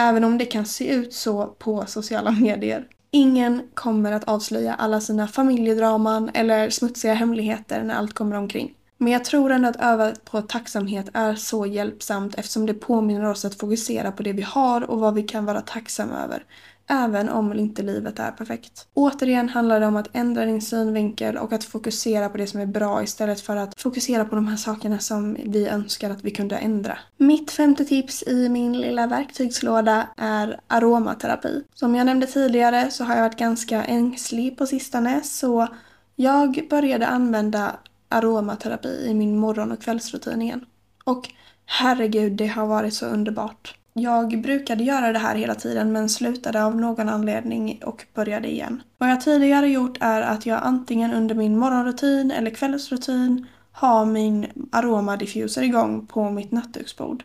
Även 0.00 0.24
om 0.24 0.38
det 0.38 0.44
kan 0.44 0.66
se 0.66 0.94
ut 0.94 1.14
så 1.14 1.46
på 1.46 1.86
sociala 1.86 2.30
medier. 2.30 2.86
Ingen 3.10 3.62
kommer 3.74 4.12
att 4.12 4.24
avslöja 4.24 4.74
alla 4.74 5.00
sina 5.00 5.28
familjedraman 5.28 6.30
eller 6.34 6.70
smutsiga 6.70 7.14
hemligheter 7.14 7.82
när 7.82 7.94
allt 7.94 8.14
kommer 8.14 8.36
omkring. 8.36 8.74
Men 8.96 9.12
jag 9.12 9.24
tror 9.24 9.52
ändå 9.52 9.68
att 9.68 9.80
öva 9.80 10.12
på 10.24 10.42
tacksamhet 10.42 11.08
är 11.14 11.34
så 11.34 11.66
hjälpsamt 11.66 12.34
eftersom 12.34 12.66
det 12.66 12.74
påminner 12.74 13.30
oss 13.30 13.44
att 13.44 13.54
fokusera 13.54 14.12
på 14.12 14.22
det 14.22 14.32
vi 14.32 14.42
har 14.42 14.90
och 14.90 15.00
vad 15.00 15.14
vi 15.14 15.22
kan 15.22 15.44
vara 15.44 15.60
tacksamma 15.60 16.24
över 16.24 16.44
även 16.88 17.28
om 17.28 17.52
inte 17.52 17.82
livet 17.82 18.18
är 18.18 18.30
perfekt. 18.30 18.86
Återigen 18.94 19.48
handlar 19.48 19.80
det 19.80 19.86
om 19.86 19.96
att 19.96 20.08
ändra 20.12 20.44
din 20.44 20.62
synvinkel 20.62 21.36
och 21.36 21.52
att 21.52 21.64
fokusera 21.64 22.28
på 22.28 22.38
det 22.38 22.46
som 22.46 22.60
är 22.60 22.66
bra 22.66 23.02
istället 23.02 23.40
för 23.40 23.56
att 23.56 23.80
fokusera 23.80 24.24
på 24.24 24.34
de 24.34 24.48
här 24.48 24.56
sakerna 24.56 24.98
som 24.98 25.36
vi 25.44 25.68
önskar 25.68 26.10
att 26.10 26.24
vi 26.24 26.30
kunde 26.30 26.56
ändra. 26.56 26.98
Mitt 27.16 27.50
femte 27.50 27.84
tips 27.84 28.22
i 28.22 28.48
min 28.48 28.80
lilla 28.80 29.06
verktygslåda 29.06 30.08
är 30.16 30.60
aromaterapi. 30.66 31.62
Som 31.74 31.94
jag 31.94 32.06
nämnde 32.06 32.26
tidigare 32.26 32.90
så 32.90 33.04
har 33.04 33.14
jag 33.14 33.22
varit 33.22 33.38
ganska 33.38 33.84
ängslig 33.84 34.58
på 34.58 34.66
sistone 34.66 35.20
så 35.22 35.68
jag 36.16 36.66
började 36.70 37.06
använda 37.06 37.76
aromaterapi 38.08 39.04
i 39.06 39.14
min 39.14 39.38
morgon 39.38 39.72
och 39.72 39.82
kvällsrutin 39.82 40.42
igen. 40.42 40.64
Och 41.04 41.28
herregud, 41.66 42.32
det 42.32 42.46
har 42.46 42.66
varit 42.66 42.94
så 42.94 43.06
underbart. 43.06 43.77
Jag 43.98 44.42
brukade 44.42 44.84
göra 44.84 45.12
det 45.12 45.18
här 45.18 45.34
hela 45.34 45.54
tiden 45.54 45.92
men 45.92 46.08
slutade 46.08 46.64
av 46.64 46.76
någon 46.76 47.08
anledning 47.08 47.80
och 47.84 48.06
började 48.14 48.50
igen. 48.50 48.82
Vad 48.98 49.10
jag 49.10 49.20
tidigare 49.20 49.68
gjort 49.68 49.98
är 50.00 50.22
att 50.22 50.46
jag 50.46 50.60
antingen 50.62 51.12
under 51.12 51.34
min 51.34 51.58
morgonrutin 51.58 52.30
eller 52.30 52.50
kvällsrutin 52.50 53.46
har 53.72 54.04
min 54.06 54.46
aromadiffuser 54.72 55.62
igång 55.62 56.06
på 56.06 56.30
mitt 56.30 56.52
nattduksbord. 56.52 57.24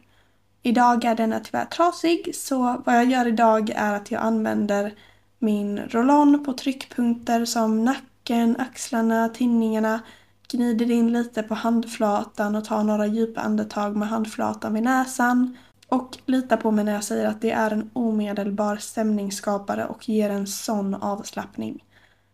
Idag 0.61 1.05
är 1.05 1.15
denna 1.15 1.39
tyvärr 1.39 1.65
trasig 1.65 2.35
så 2.35 2.81
vad 2.85 2.95
jag 2.95 3.05
gör 3.05 3.27
idag 3.27 3.69
är 3.75 3.93
att 3.93 4.11
jag 4.11 4.21
använder 4.21 4.93
min 5.39 5.79
roll 5.79 6.37
på 6.37 6.53
tryckpunkter 6.53 7.45
som 7.45 7.85
nacken, 7.85 8.55
axlarna, 8.59 9.29
tinningarna, 9.29 9.99
gnider 10.51 10.91
in 10.91 11.11
lite 11.11 11.43
på 11.43 11.53
handflatan 11.53 12.55
och 12.55 12.65
tar 12.65 12.83
några 12.83 13.05
djupa 13.05 13.41
andetag 13.41 13.95
med 13.95 14.07
handflatan 14.07 14.73
vid 14.73 14.83
näsan 14.83 15.57
och 15.93 16.17
lita 16.25 16.57
på 16.57 16.71
mig 16.71 16.85
när 16.85 16.93
jag 16.93 17.03
säger 17.03 17.25
att 17.25 17.41
det 17.41 17.51
är 17.51 17.71
en 17.71 17.89
omedelbar 17.93 18.77
stämningsskapare 18.77 19.85
och 19.85 20.09
ger 20.09 20.29
en 20.29 20.47
sån 20.47 20.95
avslappning. 20.95 21.83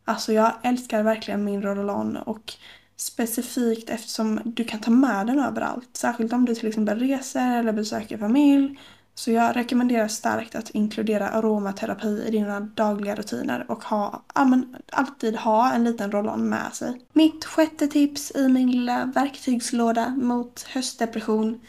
Alltså 0.05 0.33
jag 0.33 0.51
älskar 0.63 1.03
verkligen 1.03 1.43
min 1.43 1.61
roll 1.61 2.17
och 2.17 2.53
specifikt 2.95 3.89
eftersom 3.89 4.41
du 4.45 4.63
kan 4.63 4.79
ta 4.79 4.91
med 4.91 5.27
den 5.27 5.39
överallt. 5.39 5.89
Särskilt 5.93 6.33
om 6.33 6.45
du 6.45 6.55
till 6.55 6.67
exempel 6.67 6.99
reser 6.99 7.59
eller 7.59 7.73
besöker 7.73 8.17
familj. 8.17 8.79
Så 9.15 9.31
jag 9.31 9.55
rekommenderar 9.55 10.07
starkt 10.07 10.55
att 10.55 10.69
inkludera 10.69 11.29
aromaterapi 11.29 12.23
i 12.27 12.31
dina 12.31 12.59
dagliga 12.59 13.15
rutiner 13.15 13.65
och 13.71 13.83
ha, 13.83 14.23
ja, 14.35 14.45
men, 14.45 14.75
alltid 14.91 15.35
ha 15.35 15.73
en 15.73 15.83
liten 15.83 16.11
roll 16.11 16.37
med 16.37 16.73
sig. 16.73 17.01
Mitt 17.13 17.45
sjätte 17.45 17.87
tips 17.87 18.31
i 18.35 18.47
min 18.47 18.71
lilla 18.71 19.05
verktygslåda 19.05 20.09
mot 20.09 20.61
höstdepression 20.61 21.59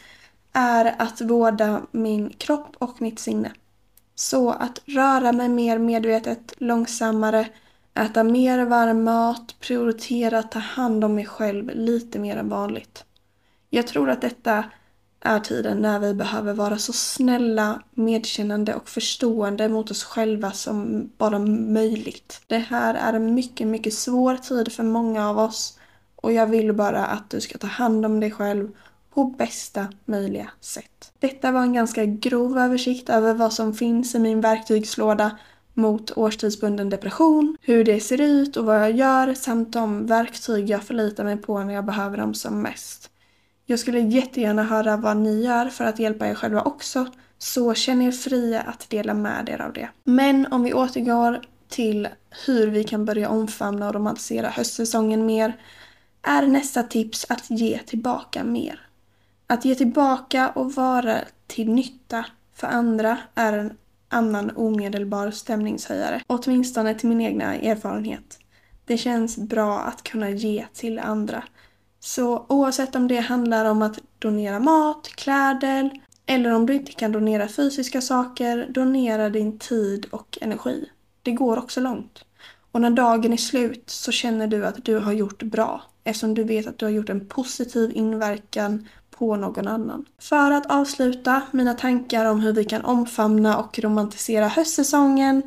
är 0.53 0.95
att 0.97 1.21
vårda 1.21 1.81
min 1.91 2.29
kropp 2.29 2.75
och 2.77 3.01
mitt 3.01 3.19
sinne. 3.19 3.51
Så 4.15 4.49
att 4.51 4.81
röra 4.85 5.31
mig 5.31 5.49
mer 5.49 5.77
medvetet, 5.77 6.53
långsammare, 6.57 7.47
äta 7.93 8.23
mer 8.23 8.65
varm 8.65 9.03
mat, 9.03 9.55
prioritera 9.59 10.39
att 10.39 10.51
ta 10.51 10.59
hand 10.59 11.03
om 11.03 11.15
mig 11.15 11.25
själv 11.25 11.71
lite 11.73 12.19
mer 12.19 12.37
än 12.37 12.49
vanligt. 12.49 13.05
Jag 13.69 13.87
tror 13.87 14.09
att 14.09 14.21
detta 14.21 14.63
är 15.19 15.39
tiden 15.39 15.77
när 15.77 15.99
vi 15.99 16.13
behöver 16.13 16.53
vara 16.53 16.77
så 16.77 16.93
snälla, 16.93 17.81
medkännande 17.91 18.75
och 18.75 18.89
förstående 18.89 19.69
mot 19.69 19.91
oss 19.91 20.03
själva 20.03 20.51
som 20.51 21.09
bara 21.17 21.39
möjligt. 21.39 22.41
Det 22.47 22.57
här 22.57 22.93
är 22.93 23.13
en 23.13 23.33
mycket, 23.33 23.67
mycket 23.67 23.93
svår 23.93 24.35
tid 24.35 24.71
för 24.71 24.83
många 24.83 25.29
av 25.29 25.39
oss 25.39 25.79
och 26.15 26.33
jag 26.33 26.47
vill 26.47 26.73
bara 26.73 27.05
att 27.05 27.29
du 27.29 27.41
ska 27.41 27.57
ta 27.57 27.67
hand 27.67 28.05
om 28.05 28.19
dig 28.19 28.31
själv 28.31 28.71
på 29.13 29.23
bästa 29.23 29.87
möjliga 30.05 30.49
sätt. 30.59 31.13
Detta 31.19 31.51
var 31.51 31.61
en 31.61 31.73
ganska 31.73 32.05
grov 32.05 32.57
översikt 32.57 33.09
över 33.09 33.33
vad 33.33 33.53
som 33.53 33.73
finns 33.73 34.15
i 34.15 34.19
min 34.19 34.41
verktygslåda 34.41 35.37
mot 35.73 36.17
årstidsbunden 36.17 36.89
depression, 36.89 37.57
hur 37.61 37.83
det 37.83 37.99
ser 37.99 38.21
ut 38.21 38.57
och 38.57 38.65
vad 38.65 38.81
jag 38.81 38.91
gör 38.91 39.33
samt 39.33 39.73
de 39.73 40.05
verktyg 40.05 40.69
jag 40.69 40.83
förlitar 40.83 41.23
mig 41.23 41.37
på 41.37 41.63
när 41.63 41.73
jag 41.73 41.85
behöver 41.85 42.17
dem 42.17 42.33
som 42.33 42.61
mest. 42.61 43.09
Jag 43.65 43.79
skulle 43.79 43.99
jättegärna 43.99 44.63
höra 44.63 44.97
vad 44.97 45.17
ni 45.17 45.43
gör 45.43 45.65
för 45.65 45.85
att 45.85 45.99
hjälpa 45.99 46.27
er 46.27 46.35
själva 46.35 46.61
också, 46.61 47.05
så 47.37 47.73
känn 47.73 48.01
er 48.01 48.11
fria 48.11 48.61
att 48.61 48.89
dela 48.89 49.13
med 49.13 49.49
er 49.49 49.61
av 49.61 49.73
det. 49.73 49.89
Men 50.03 50.47
om 50.53 50.63
vi 50.63 50.73
återgår 50.73 51.41
till 51.69 52.07
hur 52.45 52.67
vi 52.67 52.83
kan 52.83 53.05
börja 53.05 53.29
omfamna 53.29 53.87
och 53.87 53.95
romantisera 53.95 54.49
höstsäsongen 54.49 55.25
mer 55.25 55.59
är 56.21 56.47
nästa 56.47 56.83
tips 56.83 57.25
att 57.29 57.49
ge 57.49 57.77
tillbaka 57.77 58.43
mer. 58.43 58.90
Att 59.51 59.65
ge 59.65 59.75
tillbaka 59.75 60.49
och 60.49 60.73
vara 60.73 61.21
till 61.47 61.69
nytta 61.69 62.25
för 62.53 62.67
andra 62.67 63.17
är 63.35 63.53
en 63.53 63.77
annan 64.09 64.51
omedelbar 64.55 65.31
stämningshöjare. 65.31 66.21
Åtminstone 66.27 66.95
till 66.95 67.09
min 67.09 67.21
egna 67.21 67.55
erfarenhet. 67.55 68.39
Det 68.85 68.97
känns 68.97 69.37
bra 69.37 69.79
att 69.79 70.03
kunna 70.03 70.29
ge 70.29 70.65
till 70.73 70.99
andra. 70.99 71.43
Så 71.99 72.45
oavsett 72.49 72.95
om 72.95 73.07
det 73.07 73.19
handlar 73.19 73.65
om 73.65 73.81
att 73.81 73.99
donera 74.19 74.59
mat, 74.59 75.07
kläder 75.07 75.91
eller 76.25 76.53
om 76.53 76.65
du 76.65 76.73
inte 76.73 76.91
kan 76.91 77.11
donera 77.11 77.47
fysiska 77.47 78.01
saker, 78.01 78.67
donera 78.69 79.29
din 79.29 79.59
tid 79.59 80.05
och 80.11 80.37
energi. 80.41 80.89
Det 81.21 81.31
går 81.31 81.57
också 81.57 81.81
långt. 81.81 82.25
Och 82.71 82.81
när 82.81 82.91
dagen 82.91 83.33
är 83.33 83.37
slut 83.37 83.89
så 83.89 84.11
känner 84.11 84.47
du 84.47 84.65
att 84.65 84.85
du 84.85 84.97
har 84.97 85.13
gjort 85.13 85.43
bra 85.43 85.81
eftersom 86.03 86.33
du 86.33 86.43
vet 86.43 86.67
att 86.67 86.77
du 86.77 86.85
har 86.85 86.91
gjort 86.91 87.09
en 87.09 87.27
positiv 87.27 87.91
inverkan 87.93 88.87
på 89.21 89.35
någon 89.35 89.67
annan. 89.67 90.05
För 90.19 90.51
att 90.51 90.65
avsluta 90.65 91.41
mina 91.51 91.73
tankar 91.73 92.25
om 92.25 92.39
hur 92.39 92.53
vi 92.53 92.63
kan 92.65 92.85
omfamna 92.85 93.57
och 93.57 93.79
romantisera 93.79 94.47
höstsäsongen 94.47 95.41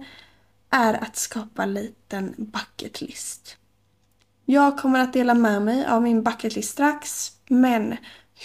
är 0.70 0.94
att 0.94 1.16
skapa 1.16 1.62
en 1.62 1.74
liten 1.74 2.34
bucket 2.36 3.00
list. 3.00 3.56
Jag 4.44 4.78
kommer 4.78 5.00
att 5.00 5.12
dela 5.12 5.34
med 5.34 5.62
mig 5.62 5.86
av 5.86 6.02
min 6.02 6.22
bucket 6.22 6.56
list 6.56 6.70
strax, 6.70 7.32
men 7.48 7.96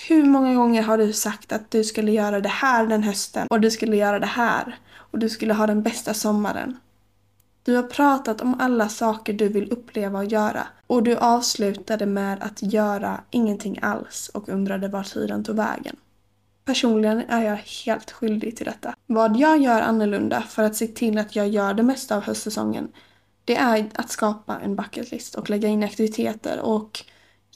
hur 0.07 0.23
många 0.23 0.53
gånger 0.53 0.83
har 0.83 0.97
du 0.97 1.13
sagt 1.13 1.51
att 1.51 1.71
du 1.71 1.83
skulle 1.83 2.11
göra 2.11 2.39
det 2.39 2.49
här 2.49 2.87
den 2.87 3.03
hösten 3.03 3.47
och 3.49 3.61
du 3.61 3.71
skulle 3.71 3.97
göra 3.97 4.19
det 4.19 4.25
här 4.25 4.79
och 4.95 5.19
du 5.19 5.29
skulle 5.29 5.53
ha 5.53 5.67
den 5.67 5.83
bästa 5.83 6.13
sommaren? 6.13 6.77
Du 7.63 7.75
har 7.75 7.83
pratat 7.83 8.41
om 8.41 8.55
alla 8.59 8.89
saker 8.89 9.33
du 9.33 9.47
vill 9.47 9.71
uppleva 9.71 10.19
och 10.19 10.25
göra 10.25 10.67
och 10.87 11.03
du 11.03 11.15
avslutade 11.17 12.05
med 12.05 12.43
att 12.43 12.73
göra 12.73 13.21
ingenting 13.29 13.79
alls 13.81 14.29
och 14.33 14.49
undrade 14.49 14.87
var 14.87 15.03
tiden 15.03 15.43
tog 15.43 15.55
vägen. 15.55 15.95
Personligen 16.65 17.23
är 17.29 17.43
jag 17.43 17.59
helt 17.85 18.11
skyldig 18.11 18.57
till 18.57 18.65
detta. 18.65 18.95
Vad 19.05 19.37
jag 19.37 19.61
gör 19.61 19.81
annorlunda 19.81 20.41
för 20.41 20.63
att 20.63 20.75
se 20.75 20.87
till 20.87 21.17
att 21.17 21.35
jag 21.35 21.47
gör 21.47 21.73
det 21.73 21.83
mesta 21.83 22.15
av 22.15 22.23
höstsäsongen 22.23 22.87
det 23.49 23.55
är 23.55 23.89
att 23.93 24.11
skapa 24.11 24.59
en 24.59 24.75
bucket 24.75 25.11
list 25.11 25.35
och 25.35 25.49
lägga 25.49 25.67
in 25.67 25.83
aktiviteter 25.83 26.59
och 26.59 27.05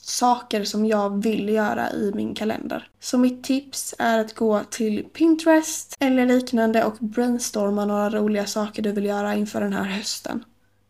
saker 0.05 0.63
som 0.63 0.85
jag 0.85 1.23
vill 1.23 1.49
göra 1.49 1.91
i 1.91 2.11
min 2.15 2.35
kalender. 2.35 2.87
Så 2.99 3.17
mitt 3.17 3.43
tips 3.43 3.95
är 3.99 4.19
att 4.19 4.35
gå 4.35 4.61
till 4.69 5.03
Pinterest 5.13 5.97
eller 5.99 6.25
liknande 6.25 6.83
och 6.83 6.97
brainstorma 6.99 7.85
några 7.85 8.09
roliga 8.09 8.45
saker 8.45 8.81
du 8.81 8.91
vill 8.91 9.05
göra 9.05 9.35
inför 9.35 9.61
den 9.61 9.73
här 9.73 9.83
hösten. 9.83 10.43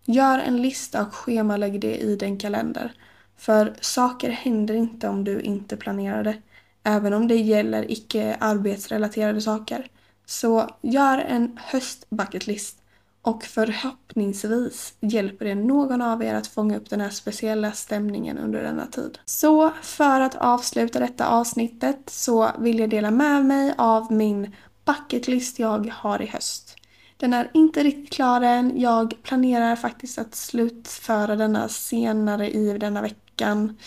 Gör 0.06 0.40
en 0.40 0.62
lista 0.62 1.02
och 1.02 1.14
schemalägg 1.14 1.80
det 1.80 1.98
i 1.98 2.16
din 2.16 2.38
kalender. 2.38 2.94
För 3.38 3.74
saker 3.82 4.30
händer 4.30 4.74
inte 4.74 5.08
om 5.08 5.24
du 5.24 5.42
inte 5.42 5.78
planerar 5.78 6.24
det. 6.24 6.38
Även 6.84 7.14
om 7.14 7.28
det 7.28 7.36
gäller 7.36 7.92
icke 7.92 8.38
arbetsrelaterade 8.40 9.42
saker. 9.42 9.88
Så 10.26 10.70
gör 10.82 11.18
en 11.18 11.60
höstbucketlist 11.64 12.83
och 13.24 13.44
förhoppningsvis 13.44 14.94
hjälper 15.00 15.46
det 15.46 15.56
någon 15.56 16.02
av 16.02 16.24
er 16.24 16.34
att 16.34 16.48
fånga 16.48 16.78
upp 16.78 16.90
den 16.90 17.02
här 17.02 17.10
speciella 17.10 17.72
stämningen 17.72 18.38
under 18.38 18.64
denna 18.64 18.88
tid. 18.88 19.20
Så 19.26 19.72
för 19.82 20.22
att 20.22 20.36
avsluta 20.36 21.00
detta 21.00 21.28
avsnittet 21.28 22.10
så 22.10 22.52
vill 22.60 22.80
jag 22.80 22.90
dela 22.90 23.12
med 23.12 23.46
mig 23.46 23.74
av 23.78 24.12
min 24.12 24.56
bucketlist 24.86 25.60
jag 25.60 25.94
har 25.94 26.22
i 26.22 26.26
höst. 26.26 26.76
Den 27.18 27.34
är 27.34 27.52
inte 27.54 27.84
riktigt 27.84 28.14
klar 28.14 28.42
än. 28.42 28.80
Jag 28.80 29.14
planerar 29.24 29.76
faktiskt 29.76 30.18
att 30.20 30.36
slutföra 30.36 31.36
denna 31.36 31.68
senare 31.68 32.52
i 32.52 32.78
denna 32.78 33.02
veckan. 33.02 33.78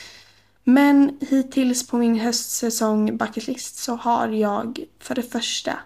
Men 0.64 1.18
hittills 1.20 1.86
på 1.86 1.96
min 1.96 2.18
höstsäsong 2.18 3.16
bucketlist 3.16 3.76
så 3.76 3.96
har 3.96 4.28
jag 4.28 4.84
för 4.98 5.14
det 5.14 5.22
första 5.22 5.78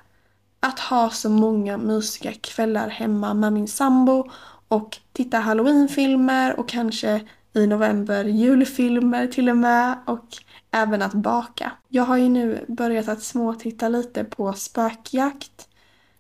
att 0.61 0.79
ha 0.79 1.11
så 1.11 1.31
många 1.31 1.79
mysiga 1.79 2.33
kvällar 2.33 2.89
hemma 2.89 3.35
med 3.35 3.53
min 3.53 3.69
sambo 3.69 4.31
och 4.69 4.99
titta 5.13 5.39
halloweenfilmer 5.39 6.61
och 6.61 6.69
kanske 6.69 7.21
i 7.53 7.67
november 7.67 8.25
julfilmer 8.25 9.27
till 9.27 9.49
och 9.49 9.57
med 9.57 9.99
och 10.07 10.27
även 10.71 11.03
att 11.03 11.15
baka. 11.15 11.73
Jag 11.89 12.05
har 12.05 12.17
ju 12.17 12.29
nu 12.29 12.65
börjat 12.69 13.09
att 13.09 13.23
småtitta 13.23 13.89
lite 13.89 14.25
på 14.25 14.53
spökjakt 14.53 15.69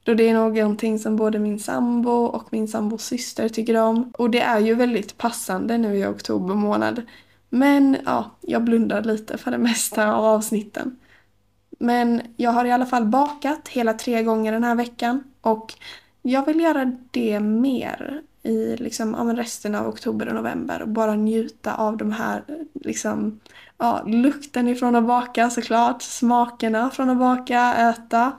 då 0.02 0.14
det 0.14 0.28
är 0.28 0.34
någonting 0.34 0.98
som 0.98 1.16
både 1.16 1.38
min 1.38 1.60
sambo 1.60 2.10
och 2.10 2.48
min 2.50 2.68
sambos 2.68 3.04
syster 3.04 3.48
tycker 3.48 3.76
om. 3.76 4.12
Och 4.18 4.30
det 4.30 4.40
är 4.40 4.58
ju 4.60 4.74
väldigt 4.74 5.18
passande 5.18 5.78
nu 5.78 5.96
i 5.96 6.06
oktober 6.06 6.54
månad. 6.54 7.02
Men 7.48 7.96
ja, 8.04 8.30
jag 8.40 8.64
blundar 8.64 9.02
lite 9.02 9.38
för 9.38 9.50
det 9.50 9.58
mesta 9.58 10.14
av 10.14 10.24
avsnitten. 10.24 10.96
Men 11.82 12.22
jag 12.36 12.50
har 12.50 12.64
i 12.64 12.72
alla 12.72 12.86
fall 12.86 13.04
bakat 13.04 13.68
hela 13.68 13.94
tre 13.94 14.22
gånger 14.22 14.52
den 14.52 14.64
här 14.64 14.74
veckan 14.74 15.24
och 15.40 15.74
jag 16.22 16.46
vill 16.46 16.60
göra 16.60 16.92
det 17.10 17.40
mer 17.40 18.22
i 18.42 18.76
liksom, 18.76 19.14
ja, 19.18 19.42
resten 19.42 19.74
av 19.74 19.88
oktober 19.88 20.28
och 20.28 20.34
november 20.34 20.82
och 20.82 20.88
bara 20.88 21.14
njuta 21.14 21.74
av 21.74 21.96
de 21.96 22.12
här 22.12 22.44
liksom, 22.74 23.40
ja, 23.78 24.02
lukten 24.06 24.68
ifrån 24.68 24.96
att 24.96 25.06
baka 25.06 25.50
såklart, 25.50 26.02
smakerna 26.02 26.90
från 26.90 27.10
att 27.10 27.18
baka, 27.18 27.74
äta. 27.74 28.32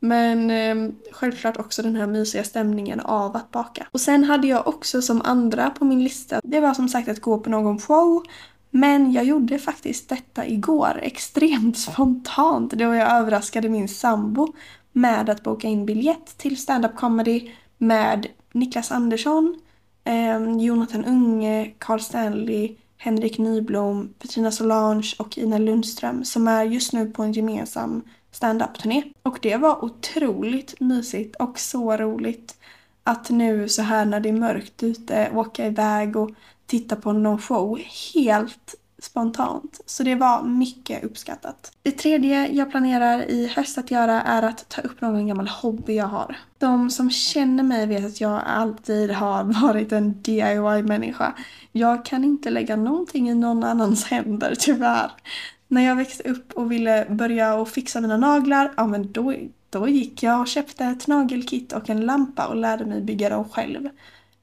Men 0.00 0.50
eh, 0.50 0.94
självklart 1.12 1.56
också 1.56 1.82
den 1.82 1.96
här 1.96 2.06
mysiga 2.06 2.44
stämningen 2.44 3.00
av 3.00 3.36
att 3.36 3.50
baka. 3.50 3.86
Och 3.90 4.00
sen 4.00 4.24
hade 4.24 4.46
jag 4.46 4.68
också 4.68 5.02
som 5.02 5.22
andra 5.24 5.70
på 5.70 5.84
min 5.84 6.04
lista, 6.04 6.40
det 6.44 6.60
var 6.60 6.74
som 6.74 6.88
sagt 6.88 7.08
att 7.08 7.20
gå 7.20 7.38
på 7.38 7.50
någon 7.50 7.78
show 7.78 8.22
men 8.70 9.12
jag 9.12 9.24
gjorde 9.24 9.58
faktiskt 9.58 10.08
detta 10.08 10.46
igår, 10.46 11.00
extremt 11.02 11.78
spontant, 11.78 12.72
då 12.72 12.94
jag 12.94 13.12
överraskade 13.12 13.68
min 13.68 13.88
sambo 13.88 14.52
med 14.92 15.30
att 15.30 15.42
boka 15.42 15.68
in 15.68 15.86
biljett 15.86 16.38
till 16.38 16.56
stand-up 16.56 16.96
comedy 16.96 17.50
med 17.78 18.26
Niklas 18.52 18.92
Andersson, 18.92 19.60
eh, 20.04 20.56
Jonathan 20.58 21.04
Unge, 21.04 21.74
Carl 21.78 22.00
Stanley, 22.00 22.76
Henrik 22.96 23.38
Nyblom, 23.38 24.14
Petrina 24.18 24.50
Solange 24.50 25.14
och 25.18 25.38
Ina 25.38 25.58
Lundström 25.58 26.24
som 26.24 26.48
är 26.48 26.64
just 26.64 26.92
nu 26.92 27.10
på 27.10 27.22
en 27.22 27.32
gemensam 27.32 28.02
stand-up-turné. 28.32 29.02
Och 29.22 29.38
det 29.42 29.56
var 29.56 29.84
otroligt 29.84 30.80
mysigt 30.80 31.36
och 31.36 31.58
så 31.58 31.96
roligt 31.96 32.56
att 33.04 33.30
nu 33.30 33.68
så 33.68 33.82
här 33.82 34.04
när 34.04 34.20
det 34.20 34.28
är 34.28 34.32
mörkt 34.32 34.82
ute 34.82 35.30
åka 35.34 35.66
iväg 35.66 36.16
och 36.16 36.30
titta 36.68 36.96
på 36.96 37.12
någon 37.12 37.38
show 37.38 37.78
helt 38.14 38.74
spontant. 39.02 39.80
Så 39.86 40.02
det 40.02 40.14
var 40.14 40.42
mycket 40.42 41.04
uppskattat. 41.04 41.72
Det 41.82 41.90
tredje 41.90 42.48
jag 42.48 42.70
planerar 42.70 43.30
i 43.30 43.46
höst 43.46 43.78
att 43.78 43.90
göra 43.90 44.22
är 44.22 44.42
att 44.42 44.68
ta 44.68 44.82
upp 44.82 45.00
någon 45.00 45.26
gammal 45.26 45.48
hobby 45.48 45.94
jag 45.94 46.06
har. 46.06 46.36
De 46.58 46.90
som 46.90 47.10
känner 47.10 47.62
mig 47.62 47.86
vet 47.86 48.06
att 48.06 48.20
jag 48.20 48.42
alltid 48.46 49.10
har 49.10 49.44
varit 49.62 49.92
en 49.92 50.22
DIY-människa. 50.22 51.34
Jag 51.72 52.04
kan 52.04 52.24
inte 52.24 52.50
lägga 52.50 52.76
någonting 52.76 53.30
i 53.30 53.34
någon 53.34 53.64
annans 53.64 54.04
händer, 54.04 54.54
tyvärr. 54.58 55.10
När 55.68 55.82
jag 55.82 55.96
växte 55.96 56.30
upp 56.30 56.52
och 56.52 56.72
ville 56.72 57.06
börja 57.10 57.54
och 57.54 57.68
fixa 57.68 58.00
mina 58.00 58.16
naglar, 58.16 58.72
ja 58.76 58.86
men 58.86 59.12
då, 59.12 59.34
då 59.70 59.88
gick 59.88 60.22
jag 60.22 60.40
och 60.40 60.46
köpte 60.46 60.84
ett 60.84 61.06
nagelkit 61.06 61.72
och 61.72 61.90
en 61.90 62.00
lampa 62.00 62.46
och 62.46 62.56
lärde 62.56 62.86
mig 62.86 63.00
bygga 63.00 63.28
dem 63.28 63.48
själv. 63.48 63.88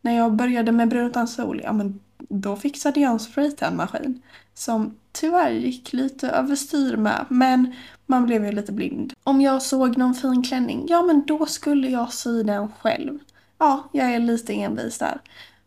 När 0.02 0.18
jag 0.18 0.34
började 0.34 0.72
med 0.72 0.90
Brun 0.90 1.08
utan 1.08 1.28
sol, 1.28 1.62
ja 1.64 1.74
men 1.74 2.00
då 2.30 2.56
fixade 2.56 3.00
jag 3.00 3.12
en 3.12 3.20
spraytan-maskin 3.20 4.22
som 4.54 4.96
tyvärr 5.12 5.52
gick 5.52 5.94
lite 5.94 6.30
överstyr 6.30 6.98
med, 6.98 7.26
men 7.30 7.76
man 8.06 8.26
blev 8.26 8.46
ju 8.46 8.52
lite 8.52 8.72
blind. 8.72 9.14
Om 9.24 9.42
jag 9.42 9.62
såg 9.62 9.98
någon 9.98 10.16
fin 10.16 10.44
klänning, 10.44 10.86
ja 10.88 11.02
men 11.02 11.26
då 11.26 11.46
skulle 11.46 11.90
jag 11.90 12.14
sy 12.14 12.44
den 12.44 12.72
själv. 12.82 13.20
Ja, 13.58 13.90
jag 13.92 14.14
är 14.14 14.20
lite 14.20 14.54
envis 14.54 14.98
där. 14.98 15.22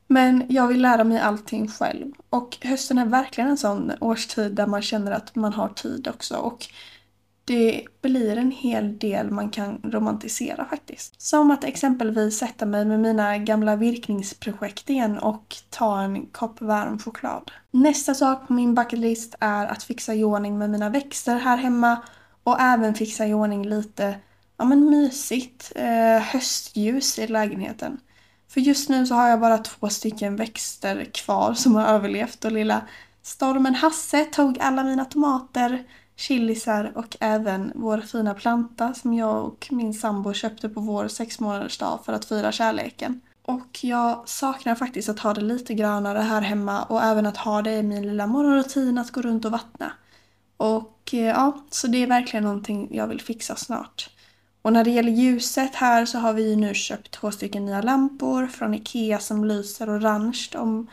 Men 0.07 0.45
jag 0.49 0.67
vill 0.67 0.83
lära 0.83 1.05
mig 1.05 1.21
allting 1.21 1.69
själv. 1.69 2.13
Och 2.31 2.59
hösten 2.63 2.99
är 2.99 3.07
verkligen 3.07 3.51
en 3.51 3.57
sån 3.57 3.93
årstid 4.01 4.53
där 4.53 4.67
man 4.67 4.83
känner 4.83 5.13
att 5.13 5.35
man 5.35 5.53
har 5.53 5.69
tid 5.69 6.09
också. 6.09 6.37
Och 6.37 6.67
det 7.49 7.85
blir 8.03 8.37
en 8.37 8.51
hel 8.51 8.99
del 8.99 9.31
man 9.31 9.51
kan 9.51 9.81
romantisera 9.85 10.65
faktiskt. 10.65 11.21
Som 11.21 11.51
att 11.51 11.65
exempelvis 11.65 12.39
sätta 12.39 12.67
mig 12.67 12.85
med 12.85 13.01
mina 13.01 13.39
gamla 13.39 13.77
virkningsprojekt 13.77 14.91
igen 14.91 15.19
och 15.19 15.57
ta 15.71 16.01
en 16.01 16.27
kopp 16.27 16.61
varm 16.61 16.99
choklad. 16.99 17.51
Nästa 17.71 18.15
sak 18.15 18.47
på 18.47 18.53
min 18.53 18.75
bucketlist 18.75 19.35
är 19.41 19.67
att 19.67 19.83
fixa 19.83 20.15
i 20.15 20.25
ordning 20.25 20.59
med 20.59 20.71
mina 20.71 20.91
växter 20.91 21.39
här 21.39 21.57
hemma 21.57 22.03
och 22.45 22.61
även 22.61 22.95
fixa 22.95 23.27
i 23.27 23.35
ordning 23.35 23.69
lite 23.69 24.19
ja, 24.57 24.65
men 24.65 24.91
mysigt 24.91 25.73
eh, 25.75 26.23
höstljus 26.23 27.19
i 27.19 27.27
lägenheten. 27.27 28.01
För 28.49 28.61
just 28.61 28.89
nu 28.89 29.07
så 29.07 29.15
har 29.15 29.29
jag 29.29 29.41
bara 29.41 29.59
två 29.59 29.89
stycken 29.89 30.37
växter 30.37 31.05
kvar 31.05 31.55
som 31.55 31.75
har 31.75 31.87
överlevt 31.87 32.45
och 32.45 32.53
lilla 32.53 32.83
stormen 33.23 33.75
Hasse 33.75 34.25
tog 34.25 34.59
alla 34.61 34.85
mina 34.85 35.05
tomater, 35.05 35.85
chilisar 36.19 36.93
och 36.95 37.17
även 37.21 37.73
vår 37.75 37.99
fina 37.99 38.35
planta 38.35 38.95
som 38.95 39.15
jag 39.15 39.45
och 39.45 39.69
min 39.71 39.95
sambo 39.95 40.33
köpte 40.33 40.69
på 40.69 40.81
vår 40.81 41.09
sexmånadersdag 41.09 42.01
för 42.05 42.13
att 42.13 42.25
fira 42.25 42.53
kärleken. 42.53 43.21
Och 43.43 43.79
jag 43.85 44.29
saknar 44.29 44.75
faktiskt 44.75 45.09
att 45.09 45.19
ha 45.19 45.35
det 45.35 45.41
lite 45.41 45.75
grönare 45.75 46.19
här 46.19 46.41
hemma 46.41 46.83
och 46.83 47.03
även 47.03 47.27
att 47.27 47.37
ha 47.37 47.63
det 47.63 47.73
i 47.73 47.83
min 47.83 48.03
lilla 48.03 48.27
morgonrutin 48.27 48.99
att 48.99 49.11
gå 49.11 49.23
runt 49.23 49.45
och 49.45 49.53
vattna. 49.53 49.93
Och 50.57 51.11
eh, 51.13 51.19
ja, 51.21 51.65
så 51.71 51.87
det 51.87 52.03
är 52.03 52.07
verkligen 52.07 52.45
någonting 52.45 52.89
jag 52.91 53.07
vill 53.07 53.21
fixa 53.21 53.57
snart. 53.57 54.11
Och 54.63 54.73
när 54.73 54.85
det 54.85 54.91
gäller 54.91 55.13
ljuset 55.13 55.75
här 55.75 56.07
så 56.07 56.19
har 56.19 56.33
vi 56.33 56.57
nu 56.57 56.75
köpt 56.75 57.11
två 57.11 57.31
stycken 57.31 57.67
nya 57.67 57.83
lampor 57.83 58.47
från 58.47 58.75
Ikea 58.75 59.19
som 59.19 59.45
lyser 59.45 59.99
orange 59.99 60.49
om 60.55 60.87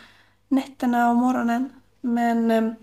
nätterna 0.48 1.10
och 1.10 1.16
morgonen. 1.16 1.70
Men 2.02 2.52
eh, 2.52 2.74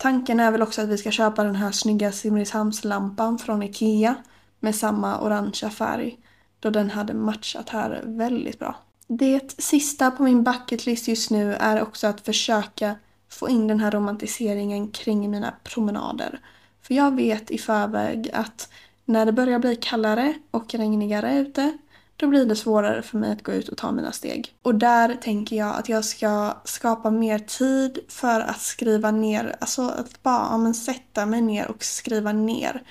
tanken 0.00 0.40
är 0.40 0.50
väl 0.50 0.62
också 0.62 0.82
att 0.82 0.88
vi 0.88 0.98
ska 0.98 1.10
köpa 1.10 1.44
den 1.44 1.56
här 1.56 1.72
snygga 1.72 2.12
Simrishamnslampan 2.12 3.38
från 3.38 3.62
Ikea 3.62 4.14
med 4.60 4.74
samma 4.74 5.20
orangea 5.20 5.70
färg 5.70 6.18
då 6.60 6.70
den 6.70 6.90
hade 6.90 7.14
matchat 7.14 7.68
här 7.68 8.02
väldigt 8.04 8.58
bra. 8.58 8.76
Det 9.06 9.60
sista 9.60 10.10
på 10.10 10.22
min 10.22 10.44
bucketlist 10.44 11.08
just 11.08 11.30
nu 11.30 11.54
är 11.54 11.82
också 11.82 12.06
att 12.06 12.20
försöka 12.20 12.94
få 13.28 13.48
in 13.48 13.66
den 13.66 13.80
här 13.80 13.90
romantiseringen 13.90 14.88
kring 14.88 15.30
mina 15.30 15.54
promenader. 15.64 16.40
För 16.82 16.94
jag 16.94 17.16
vet 17.16 17.50
i 17.50 17.58
förväg 17.58 18.30
att 18.32 18.72
när 19.04 19.26
det 19.26 19.32
börjar 19.32 19.58
bli 19.58 19.76
kallare 19.76 20.34
och 20.50 20.74
regnigare 20.74 21.38
ute 21.38 21.78
då 22.20 22.26
blir 22.26 22.46
det 22.46 22.56
svårare 22.56 23.02
för 23.02 23.18
mig 23.18 23.32
att 23.32 23.42
gå 23.42 23.52
ut 23.52 23.68
och 23.68 23.76
ta 23.76 23.92
mina 23.92 24.12
steg. 24.12 24.54
Och 24.62 24.74
där 24.74 25.14
tänker 25.14 25.56
jag 25.56 25.76
att 25.76 25.88
jag 25.88 26.04
ska 26.04 26.56
skapa 26.64 27.10
mer 27.10 27.38
tid 27.38 27.98
för 28.08 28.40
att 28.40 28.60
skriva 28.60 29.10
ner, 29.10 29.56
alltså 29.60 29.82
att 29.82 30.22
bara 30.22 30.48
ja, 30.50 30.58
men 30.58 30.74
sätta 30.74 31.26
mig 31.26 31.40
ner 31.40 31.68
och 31.68 31.84
skriva 31.84 32.32
ner 32.32 32.82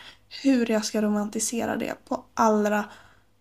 hur 0.43 0.71
jag 0.71 0.85
ska 0.85 1.01
romantisera 1.01 1.75
det 1.77 2.05
på 2.07 2.23
allra 2.33 2.85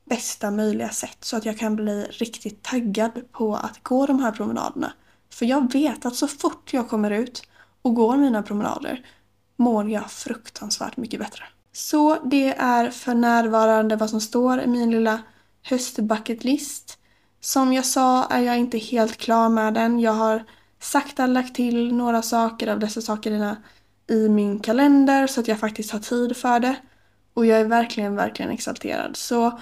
bästa 0.05 0.51
möjliga 0.51 0.89
sätt 0.89 1.19
så 1.21 1.37
att 1.37 1.45
jag 1.45 1.59
kan 1.59 1.77
bli 1.77 2.05
riktigt 2.05 2.63
taggad 2.63 3.33
på 3.33 3.57
att 3.57 3.83
gå 3.83 4.07
de 4.07 4.21
här 4.21 4.33
promenaderna. 4.33 4.93
För 5.33 5.47
jag 5.47 5.73
vet 5.73 6.07
att 6.07 6.17
så 6.17 6.29
fort 6.29 6.73
jag 6.73 6.89
kommer 6.89 7.11
ut 7.11 7.43
och 7.83 7.95
går 7.95 8.17
mina 8.17 8.43
promenader 8.43 9.07
mår 9.57 9.91
jag 9.91 10.11
fruktansvärt 10.11 10.97
mycket 10.97 11.21
bättre. 11.21 11.45
Så 11.73 12.19
det 12.25 12.55
är 12.59 12.91
för 12.91 13.15
närvarande 13.15 13.97
vad 13.97 14.11
som 14.11 14.21
står 14.21 14.61
i 14.61 14.67
min 14.67 14.91
lilla 14.91 15.21
höstbucketlist. 15.63 16.99
Som 17.41 17.73
jag 17.73 17.87
sa 17.87 18.25
är 18.25 18.41
jag 18.41 18.59
inte 18.59 18.79
helt 18.79 19.17
klar 19.17 19.49
med 19.49 19.75
den. 19.75 20.01
Jag 20.01 20.13
har 20.13 20.45
sakta 20.81 21.27
lagt 21.27 21.55
till 21.55 21.95
några 21.95 22.23
saker 22.23 22.69
av 22.69 22.79
dessa 22.79 23.01
sakerna 23.01 23.57
i 24.11 24.29
min 24.29 24.61
kalender 24.61 25.27
så 25.27 25.41
att 25.41 25.49
jag 25.49 25.59
faktiskt 25.59 25.91
har 25.91 25.99
tid 25.99 26.37
för 26.37 26.61
det. 26.61 26.77
Och 27.35 27.47
jag 27.47 27.61
är 27.61 27.65
verkligen, 27.65 28.17
verkligen 28.17 28.51
exalterad. 28.51 29.17
Så 29.17 29.59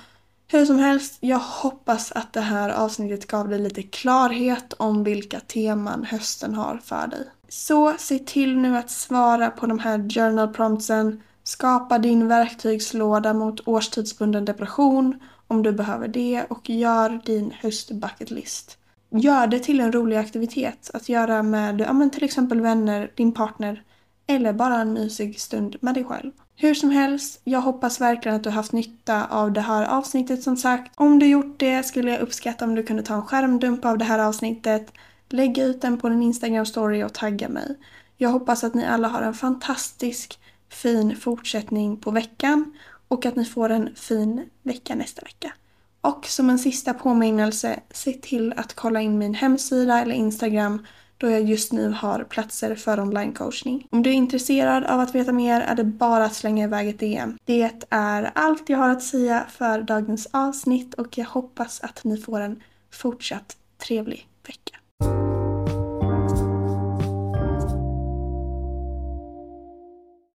hur 0.48 0.66
som 0.66 0.78
helst, 0.78 1.18
jag 1.20 1.38
hoppas 1.38 2.12
att 2.12 2.32
det 2.32 2.40
här 2.40 2.70
avsnittet 2.70 3.26
gav 3.26 3.48
dig 3.48 3.58
lite 3.58 3.82
klarhet 3.82 4.72
om 4.72 5.04
vilka 5.04 5.40
teman 5.40 6.04
hösten 6.04 6.54
har 6.54 6.80
för 6.84 7.06
dig. 7.06 7.28
Så 7.48 7.94
se 7.98 8.18
till 8.18 8.58
nu 8.58 8.76
att 8.76 8.90
svara 8.90 9.50
på 9.50 9.66
de 9.66 9.78
här 9.78 10.10
journal 10.10 10.48
promptsen. 10.48 11.22
Skapa 11.44 11.98
din 11.98 12.28
verktygslåda 12.28 13.34
mot 13.34 13.68
årstidsbunden 13.68 14.44
depression 14.44 15.20
om 15.48 15.62
du 15.62 15.72
behöver 15.72 16.08
det 16.08 16.44
och 16.48 16.70
gör 16.70 17.20
din 17.24 17.52
höstbucketlist. 17.60 18.78
Gör 19.10 19.46
det 19.46 19.58
till 19.58 19.80
en 19.80 19.92
rolig 19.92 20.16
aktivitet 20.16 20.90
att 20.94 21.08
göra 21.08 21.42
med 21.42 21.80
ja, 21.80 21.92
men 21.92 22.10
till 22.10 22.24
exempel 22.24 22.60
vänner, 22.60 23.10
din 23.14 23.32
partner 23.32 23.82
eller 24.26 24.52
bara 24.52 24.80
en 24.80 24.92
mysig 24.92 25.40
stund 25.40 25.76
med 25.80 25.94
dig 25.94 26.04
själv. 26.04 26.32
Hur 26.56 26.74
som 26.74 26.90
helst, 26.90 27.40
jag 27.44 27.60
hoppas 27.60 28.00
verkligen 28.00 28.36
att 28.36 28.44
du 28.44 28.50
haft 28.50 28.72
nytta 28.72 29.26
av 29.26 29.52
det 29.52 29.60
här 29.60 29.84
avsnittet 29.98 30.42
som 30.42 30.56
sagt. 30.56 30.92
Om 30.96 31.18
du 31.18 31.26
gjort 31.26 31.58
det 31.60 31.82
skulle 31.82 32.10
jag 32.10 32.20
uppskatta 32.20 32.64
om 32.64 32.74
du 32.74 32.82
kunde 32.82 33.02
ta 33.02 33.14
en 33.14 33.26
skärmdump 33.26 33.84
av 33.84 33.98
det 33.98 34.04
här 34.04 34.18
avsnittet, 34.18 34.92
lägga 35.28 35.64
ut 35.64 35.80
den 35.80 35.98
på 35.98 36.08
din 36.08 36.22
Instagram 36.22 36.66
story 36.66 37.02
och 37.02 37.14
tagga 37.14 37.48
mig. 37.48 37.76
Jag 38.16 38.30
hoppas 38.30 38.64
att 38.64 38.74
ni 38.74 38.84
alla 38.84 39.08
har 39.08 39.22
en 39.22 39.34
fantastisk 39.34 40.38
fin 40.68 41.16
fortsättning 41.16 41.96
på 41.96 42.10
veckan 42.10 42.72
och 43.08 43.26
att 43.26 43.36
ni 43.36 43.44
får 43.44 43.70
en 43.70 43.94
fin 43.94 44.50
vecka 44.62 44.94
nästa 44.94 45.22
vecka. 45.22 45.52
Och 46.00 46.26
som 46.26 46.50
en 46.50 46.58
sista 46.58 46.94
påminnelse, 46.94 47.80
se 47.90 48.12
till 48.12 48.52
att 48.56 48.74
kolla 48.74 49.00
in 49.00 49.18
min 49.18 49.34
hemsida 49.34 50.00
eller 50.00 50.14
Instagram 50.14 50.86
då 51.18 51.30
jag 51.30 51.42
just 51.42 51.72
nu 51.72 51.90
har 51.90 52.24
platser 52.24 52.74
för 52.74 53.00
onlinecoachning. 53.00 53.88
Om 53.90 54.02
du 54.02 54.10
är 54.10 54.14
intresserad 54.14 54.84
av 54.84 55.00
att 55.00 55.14
veta 55.14 55.32
mer 55.32 55.60
är 55.60 55.74
det 55.74 55.84
bara 55.84 56.24
att 56.24 56.34
slänga 56.34 56.64
iväg 56.64 56.88
ett 56.88 56.98
DM. 56.98 57.38
Det 57.44 57.86
är 57.90 58.30
allt 58.34 58.68
jag 58.68 58.78
har 58.78 58.88
att 58.88 59.02
säga 59.02 59.46
för 59.50 59.82
dagens 59.82 60.28
avsnitt 60.30 60.94
och 60.94 61.18
jag 61.18 61.26
hoppas 61.26 61.80
att 61.80 62.04
ni 62.04 62.16
får 62.16 62.40
en 62.40 62.62
fortsatt 62.90 63.56
trevlig 63.78 64.28
vecka. 64.46 64.76